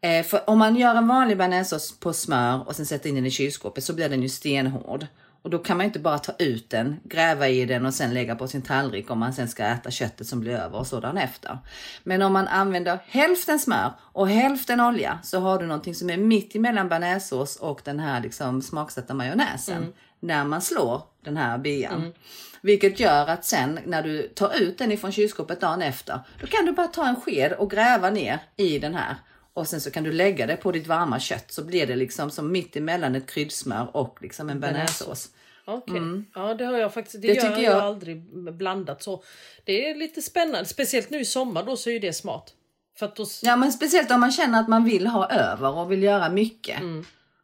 [0.00, 3.26] Eh, för om man gör en vanlig bearnaisesås på smör och sen sätter in den
[3.26, 5.06] i kylskåpet så blir den ju stenhård.
[5.42, 8.36] Och då kan man inte bara ta ut den, gräva i den och sen lägga
[8.36, 11.58] på sin tallrik om man sen ska äta köttet som blir över och sådan efter.
[12.04, 16.16] Men om man använder hälften smör och hälften olja så har du någonting som är
[16.16, 19.92] mitt emellan bearnaisesås och den här liksom smaksatta majonnäsen.
[20.20, 22.12] När man slår den här bian.
[22.60, 26.66] Vilket gör att sen när du tar ut den ifrån kylskåpet dagen efter, då kan
[26.66, 29.16] du bara ta en sked och gräva ner i den här.
[29.56, 32.30] Och sen så kan du lägga det på ditt varma kött så blir det liksom
[32.30, 35.28] som mitt emellan ett kryddsmör och liksom en bearnaisesås.
[35.64, 37.22] Okej, ja det har jag faktiskt.
[37.22, 38.22] Det, Det gör jag jag- aldrig
[38.54, 39.22] blandat så.
[39.64, 42.52] Det är lite spännande, speciellt nu i sommar då så är ju det smart.
[42.98, 46.02] För då, Ja men speciellt om man känner att man vill ha över och vill
[46.02, 46.78] göra mycket.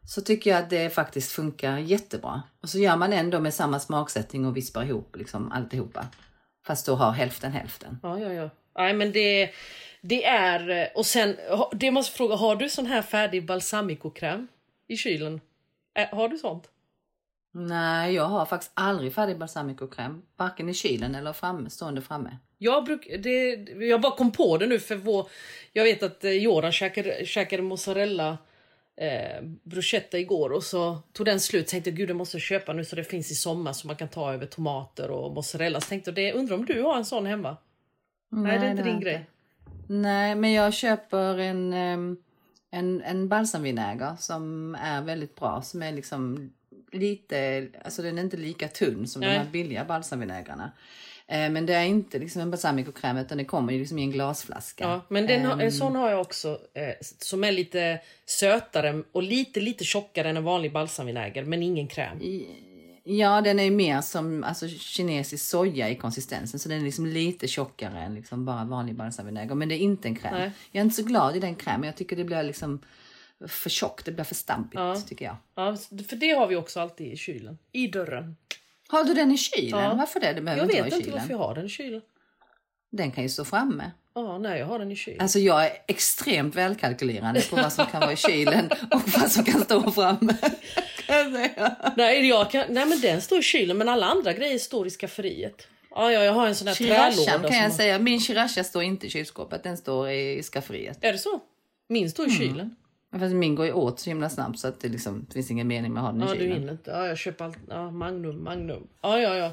[0.07, 2.41] Så tycker jag att det faktiskt funkar jättebra.
[2.61, 6.05] Och så gör man ändå med samma smaksättning och vispar ihop liksom alltihopa.
[6.67, 7.99] Fast då har hälften hälften.
[8.03, 8.49] Ja, ja, ja.
[8.77, 9.49] Nej, men det,
[10.03, 10.89] det är...
[10.95, 14.47] Och sen, ha- det måste jag fråga, har du sån här färdig balsamicokräm
[14.87, 15.41] i kylen?
[16.11, 16.69] Har du sånt?
[17.51, 20.21] Nej, jag har faktiskt aldrig färdig balsamicokräm.
[20.37, 22.37] Varken i kylen eller framme, stående framme.
[22.57, 23.49] Jag, bruk, det,
[23.85, 25.29] jag bara kom på det nu för vår,
[25.73, 28.37] jag vet att eh, Joran käkade, käkade mozzarella
[28.97, 31.67] eh, bruschetta igår och så tog den slut.
[31.67, 34.07] Tänkte gud det måste jag köpa nu så det finns i sommar så man kan
[34.07, 35.81] ta över tomater och mozzarella.
[35.81, 37.57] Så tänkte jag, undrar om du har en sån hemma?
[38.29, 39.25] Nej, det är inte din jag grej.
[39.87, 42.17] Nej, men jag köper en, ehm,
[42.71, 45.61] en, en balsamvinäger som är väldigt bra.
[45.61, 46.53] Som är liksom
[46.91, 49.29] lite, alltså den är inte lika tunn som Nej.
[49.29, 50.71] de här billiga balsamvinägrarna.
[51.27, 54.11] Eh, Men det är inte liksom en balsamicokräm utan det kommer ju liksom i en
[54.11, 54.83] glasflaska.
[54.83, 59.03] Ja, men den, har- Ehm, en sån har jag också eh, som är lite sötare
[59.11, 62.17] och lite lite tjockare än en vanlig balsamvinäger men ingen kräm.
[63.05, 66.59] Ja, den är mer som alltså, kinesisk soja i konsistensen.
[66.59, 69.55] Så den är liksom lite tjockare än liksom bara vanlig balsamvinäger.
[69.55, 70.33] Men det är inte en kräm.
[70.33, 70.51] Nej.
[70.71, 71.83] Jag är inte så glad i den krämen.
[71.83, 72.79] Jag tycker det blir liksom
[73.47, 74.05] för tjockt.
[74.05, 74.95] Det blir för stampigt Ja.
[75.07, 75.35] tycker jag.
[75.55, 75.77] Ja,
[76.09, 77.57] för det har vi också alltid i kylen.
[77.71, 78.35] I dörren.
[78.87, 79.79] Har du den i kylen?
[79.83, 79.93] Ja.
[79.93, 80.33] Varför det?
[80.33, 81.19] Det behöver Jag inte vara vet i inte kylen.
[81.19, 82.01] varför jag har den i kylen.
[82.91, 83.91] Den kan ju stå framme.
[84.15, 85.21] Ja, nej jag har den i kylen.
[85.21, 89.43] Alltså jag är extremt välkalkylerande på vad som kan vara i kylen och vad som
[89.43, 90.33] kan stå framme.
[91.07, 91.75] Kan jag säga.
[91.97, 94.89] Nej, jag kan, nej men den står i kylen men alla andra grejer står i
[94.89, 95.67] skafferiet.
[95.95, 97.49] Ja, ja jag har en sån här trälåda.
[97.49, 97.99] Kan jag som- säga.
[97.99, 99.63] Min sriracha står inte i kylskåpet.
[99.63, 100.97] Den står i skafferiet.
[101.01, 101.39] Är det så?
[101.89, 102.39] Min står i Mm.
[102.41, 102.75] kylen.
[103.19, 105.67] Fast min går ju åt så himla snabbt så att det, liksom, det finns ingen
[105.67, 106.53] mening med att ha den i Ja, du kylen.
[106.57, 106.91] hinner inte.
[106.91, 107.57] Ja, jag köper allt.
[107.69, 108.87] Ja, Magnum, Magnum.
[109.01, 109.51] Ja, ja, ja.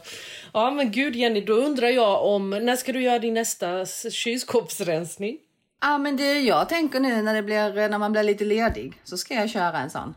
[0.53, 2.51] Ja, men gud Jenny, då undrar jag om...
[2.51, 5.39] När ska du göra din nästa kylskåpsrensning?
[5.81, 9.19] Ja men det jag tänker nu när, det blir, när man blir lite ledig så
[9.19, 10.15] ska jag köra en sån.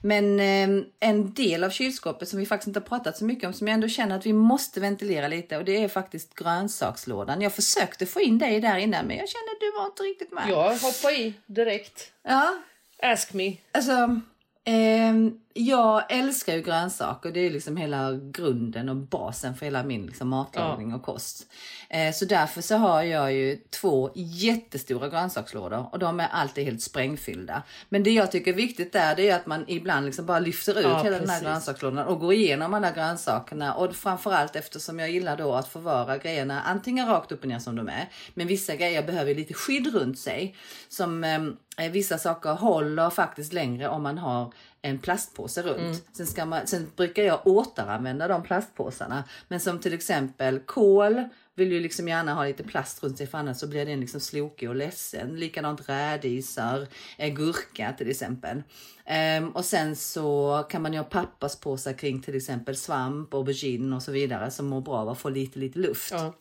[0.00, 3.52] Men eh, en del av kylskåpet som vi faktiskt inte har pratat så mycket om
[3.52, 7.40] som jag ändå känner att vi måste ventilera lite och det är faktiskt grönsakslådan.
[7.40, 10.32] Jag försökte få in dig där inne men jag kände att du var inte riktigt
[10.32, 10.44] med.
[10.48, 12.12] Jag hoppar i direkt.
[12.22, 12.54] Ja,
[13.02, 13.56] Ask me.
[13.72, 14.20] Alltså,
[14.64, 17.30] ehm, jag älskar ju grönsaker.
[17.32, 21.46] Det är liksom hela grunden och basen för hela min liksom, matlagning och kost.
[21.90, 26.82] Eh, så därför så har jag ju två jättestora grönsakslådor och de är alltid helt
[26.82, 27.62] sprängfyllda.
[27.88, 30.78] Men det jag tycker är viktigt där det är att man ibland liksom bara lyfter
[30.78, 31.42] ut Ja, hela den här precis.
[31.42, 33.74] grönsakslådan och går igenom alla grönsakerna.
[33.74, 37.76] Och framförallt eftersom jag gillar då att förvara grejerna antingen rakt upp och ner som
[37.76, 38.08] de är.
[38.34, 40.56] Men vissa grejer behöver lite skydd runt sig.
[40.88, 44.52] Som eh, vissa saker håller faktiskt längre om man har
[44.86, 45.78] en plastpåse runt.
[45.78, 45.96] Mm.
[46.12, 49.24] Sen, ska man, sen brukar jag återanvända de plastpåsarna.
[49.48, 51.24] Men som till exempel kål
[51.54, 54.20] vill ju liksom gärna ha lite plast runt sig för annars så blir den liksom
[54.20, 55.36] slokig och ledsen.
[55.36, 56.86] Likadant rädisor,
[57.18, 58.62] gurka till exempel.
[59.04, 64.02] Ehm, och sen så kan man ju ha papperspåsar kring till exempel svamp, aubergine och
[64.02, 66.12] så vidare som mår bra av att få lite, lite luft.
[66.12, 66.34] Ja.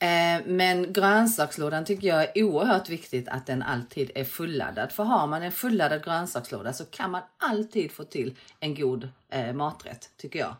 [0.00, 4.92] Eh, men grönsakslådan tycker jag är oerhört viktigt att den alltid är fulladdad.
[4.92, 9.52] För har man en fulladdad grönsakslåda så kan man alltid få till en god eh,
[9.52, 10.56] maträtt, tycker jag.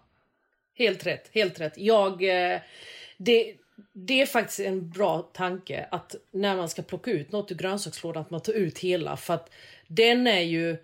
[0.74, 1.72] Helt rätt, helt rätt.
[1.76, 2.60] Jag, eh,
[3.18, 3.54] det,
[3.92, 8.22] det är faktiskt en bra tanke att när man ska plocka ut något ur grönsakslådan
[8.22, 9.50] att man tar ut hela för att
[9.86, 10.76] den är ju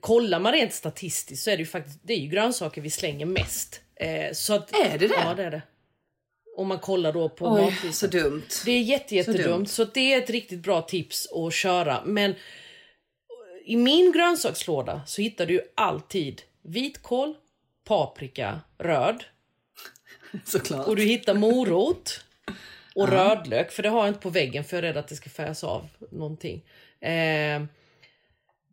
[0.00, 3.80] Kollar man rent statistiskt så är det ju faktiskt det är grönsaker vi slänger mest.
[3.94, 5.14] Eh, så att, Är det det?
[5.24, 5.62] Ja det är det.
[6.56, 7.92] Om man kollar då på Oj, matlistan.
[7.92, 8.42] så dumt.
[8.64, 9.44] Det är jätte, Så jättedumt.
[9.46, 9.66] dumt.
[9.66, 12.02] Så, att det är ett riktigt bra tips att köra.
[12.04, 12.34] Men
[13.64, 17.34] i min grönsakslåda så hittar du alltid vitkål,
[17.84, 19.24] paprika, röd.
[20.44, 20.86] Såklart.
[20.86, 22.20] Och du hittar morot
[22.94, 23.72] och rödlök.
[23.72, 25.64] För det har jag inte på väggen för jag är rädd att det ska färgas
[25.64, 26.62] av någonting.
[27.00, 27.62] Eh,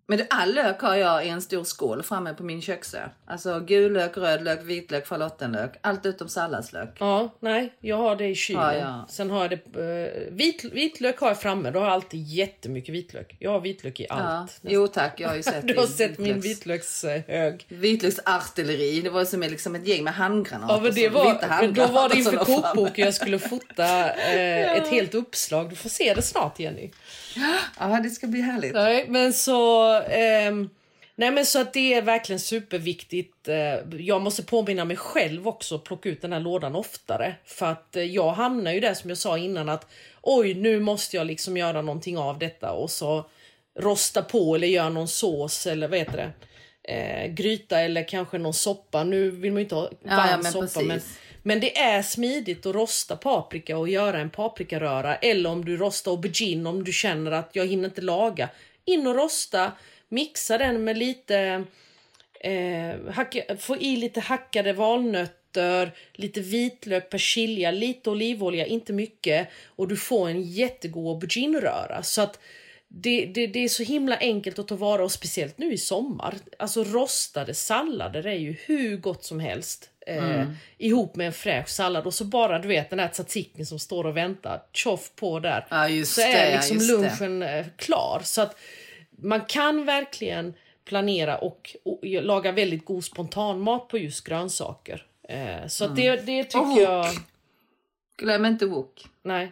[0.08, 3.00] Men det- all lök har jag i en stor skål framme på min köksö.
[3.28, 5.74] Alltså gul lök, röd lök, vitlök, schalottenlök.
[5.82, 6.90] Allt utom salladslök.
[7.00, 8.62] ja, nej, jag har det i kylen.
[8.64, 9.06] Ja, ja.
[9.10, 9.80] Sen har jag det...
[10.28, 11.72] Eh, vit, vitlök har jag framme.
[11.72, 13.36] Då har jag alltid jättemycket vitlök.
[13.40, 14.16] Jag har vitlök i Ja.
[14.16, 14.60] allt.
[14.62, 17.66] Jo tack, jag har ju sett Du har sett min vitlöks- vitlökshög.
[17.70, 19.02] Vitlöksartilleri.
[19.02, 20.76] Det var som liksom ett gäng med handgranater.
[20.76, 24.88] Ja, men det var, men då var det inför kokboken jag skulle fota eh, ett
[24.88, 25.70] helt uppslag.
[25.70, 26.92] Du får se det snart Jenny.
[27.80, 28.74] Ja, det ska bli härligt.
[28.74, 29.93] Nej, men så...
[30.02, 30.70] ehm,
[31.16, 33.48] nej, men så att det är verkligen superviktigt.
[33.48, 37.36] Eh, jag måste påminna mig själv också att plocka ut den här lådan oftare.
[37.46, 39.88] För att eh, jag hamnar ju där som jag sa innan att
[40.22, 43.26] oj, nu måste jag liksom göra någonting av detta och så
[43.80, 46.32] rosta på eller göra någon sås eller vad heter det?
[46.94, 49.04] Eh, gryta eller kanske någon soppa.
[49.04, 50.88] Nu vill man ju inte ha varm ja, men soppa precis.
[50.88, 51.02] men
[51.46, 55.16] men det är smidigt att rosta paprika och göra en paprikaröra.
[55.16, 58.50] Eller om du rostar aubergine om du känner att jag hinner inte laga.
[58.86, 59.72] In och rosta,
[60.10, 61.64] mixa den med lite...
[62.40, 69.48] Eh, hacka, få i lite hackade valnötter, lite vitlök, persilja, lite olivolja, inte mycket.
[69.66, 72.04] Och du får en jättegod aubergine-röra.
[72.04, 72.40] Så att
[72.88, 76.36] det, det, det är så himla enkelt att ta vara och speciellt nu i sommar.
[76.60, 79.90] Alltså rostade sallader är ju hur gott som helst.
[80.08, 80.48] Eh,
[80.78, 84.04] Ihop med en fräsch sallad och så bara du vet den där tzatzikin som står
[84.06, 84.64] och väntar.
[84.72, 85.68] Tjoff på där.
[85.70, 86.86] Ja, så det, är ja, liksom det.
[86.86, 88.22] lunchen eh, klar.
[88.24, 88.60] Så att
[89.10, 90.54] man kan verkligen
[90.86, 95.06] planera och, och laga väldigt god spontanmat på just grönsaker.
[95.30, 97.06] Eh, så att det, det tycker Och jag...
[98.18, 99.06] Glöm inte wok.
[99.24, 99.52] Nej.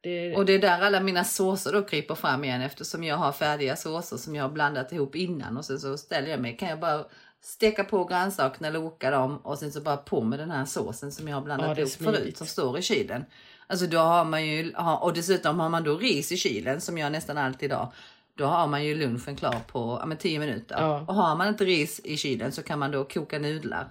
[0.00, 3.32] Det, Och det är där alla mina såser då kryper fram igen eftersom jag har
[3.32, 6.56] färdiga såser som jag har blandat ihop innan och sen så ställer jag mig.
[6.56, 7.04] Kan jag bara
[7.46, 11.12] steka på grönsakerna eller oka dem och sen så bara på med den här såsen
[11.12, 13.24] som jag har blandat Ja, ihop förut som står i kylen.
[13.66, 17.12] Alltså då har man ju, och dessutom har man då ris i kylen som jag
[17.12, 17.92] nästan alltid har.
[18.34, 20.76] Då har man ju lunchen klar på ja, men 10 minuter.
[20.80, 21.04] Ja.
[21.08, 23.88] Och har man inte ris i kylen så kan man då koka nudlar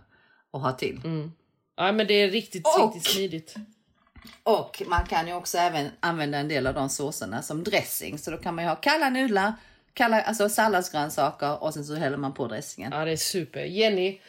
[0.51, 1.01] och ha till.
[1.77, 3.55] ja, men det är riktigt, Och- riktigt smidigt.
[4.43, 8.17] Och man kan ju också även använda en del av de såserna som dressing.
[8.17, 9.53] Så då kan man ju ha kalla nudlar,
[9.95, 12.91] kalla, alltså salladsgrönsaker och sen så häller man på dressingen.
[12.91, 13.63] Ja, det är super.
[13.63, 14.19] Jenny,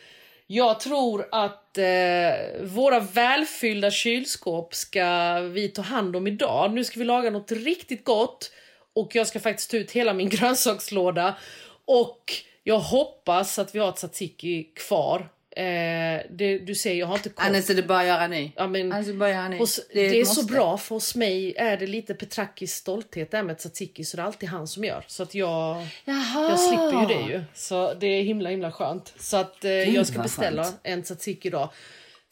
[0.47, 6.73] jag tror att eh, våra välfyllda kylskåp ska vi ta hand om idag.
[6.73, 8.53] Nu ska vi laga något riktigt gott
[8.95, 11.37] och jag ska faktiskt ta ut hela min grönsakslåda.
[11.85, 15.29] Och jag hoppas att vi har tzatziki kvar.
[15.57, 17.47] Eh, det, du ser, jag har inte koll.
[17.47, 18.53] Annars är det bara att göra ny.
[18.57, 19.59] Ja, men, det bara att göra ny.
[19.59, 20.53] hos, det, är ett så måste.
[20.55, 24.27] bra för hos mig är det lite Petrakis stolthet där med tzatziki så det är
[24.27, 25.05] alltid han som gör.
[25.07, 26.49] Så att jag, Jaha.
[26.51, 27.45] jag slipper ju det ju.
[27.55, 29.15] Så det är himla himla skönt.
[29.19, 30.81] Så att eh, jag ska beställa skönt.
[30.83, 31.71] en tzatziki idag.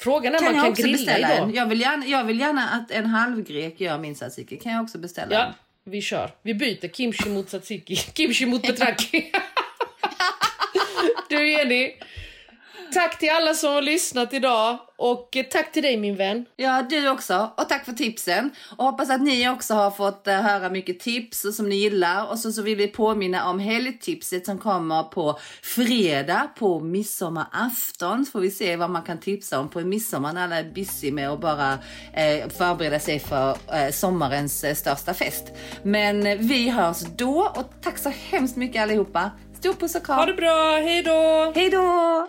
[0.00, 1.48] Frågan är om Kan man jag kan också grilla beställa idag.
[1.48, 1.54] en?
[1.54, 4.56] Jag vill, gärna, jag vill gärna att en halvgrek gör min tzatziki.
[4.56, 5.52] Kan jag också beställa Ja, en?
[5.92, 6.30] vi kör.
[6.42, 7.96] Vi byter kimchi mot tzatziki.
[8.14, 9.32] Kimchi mot Petraki.
[11.28, 11.92] du Jenny.
[12.94, 14.78] Tack till alla som har lyssnat idag.
[14.96, 16.46] Och tack till dig min vän.
[16.56, 17.50] Ja, du också.
[17.56, 18.50] Och tack för tipsen.
[18.76, 22.30] Och hoppas att ni också har fått eh, höra mycket tips som ni gillar.
[22.30, 28.24] Och så, så vill vi påminna om helgtipset som kommer på fredag på midsommarafton.
[28.24, 31.12] Så får vi se vad man kan tipsa om på midsommar när alla är busy
[31.12, 31.72] med att bara
[32.12, 35.44] eh, förbereda sig för eh, sommarens eh, största fest.
[35.82, 39.30] Men eh, vi hörs då och tack så hemskt mycket allihopa.
[39.58, 40.18] Stor puss och kram.
[40.18, 40.76] Ha det bra.
[40.76, 41.52] Hej då.
[41.54, 42.28] Hej då!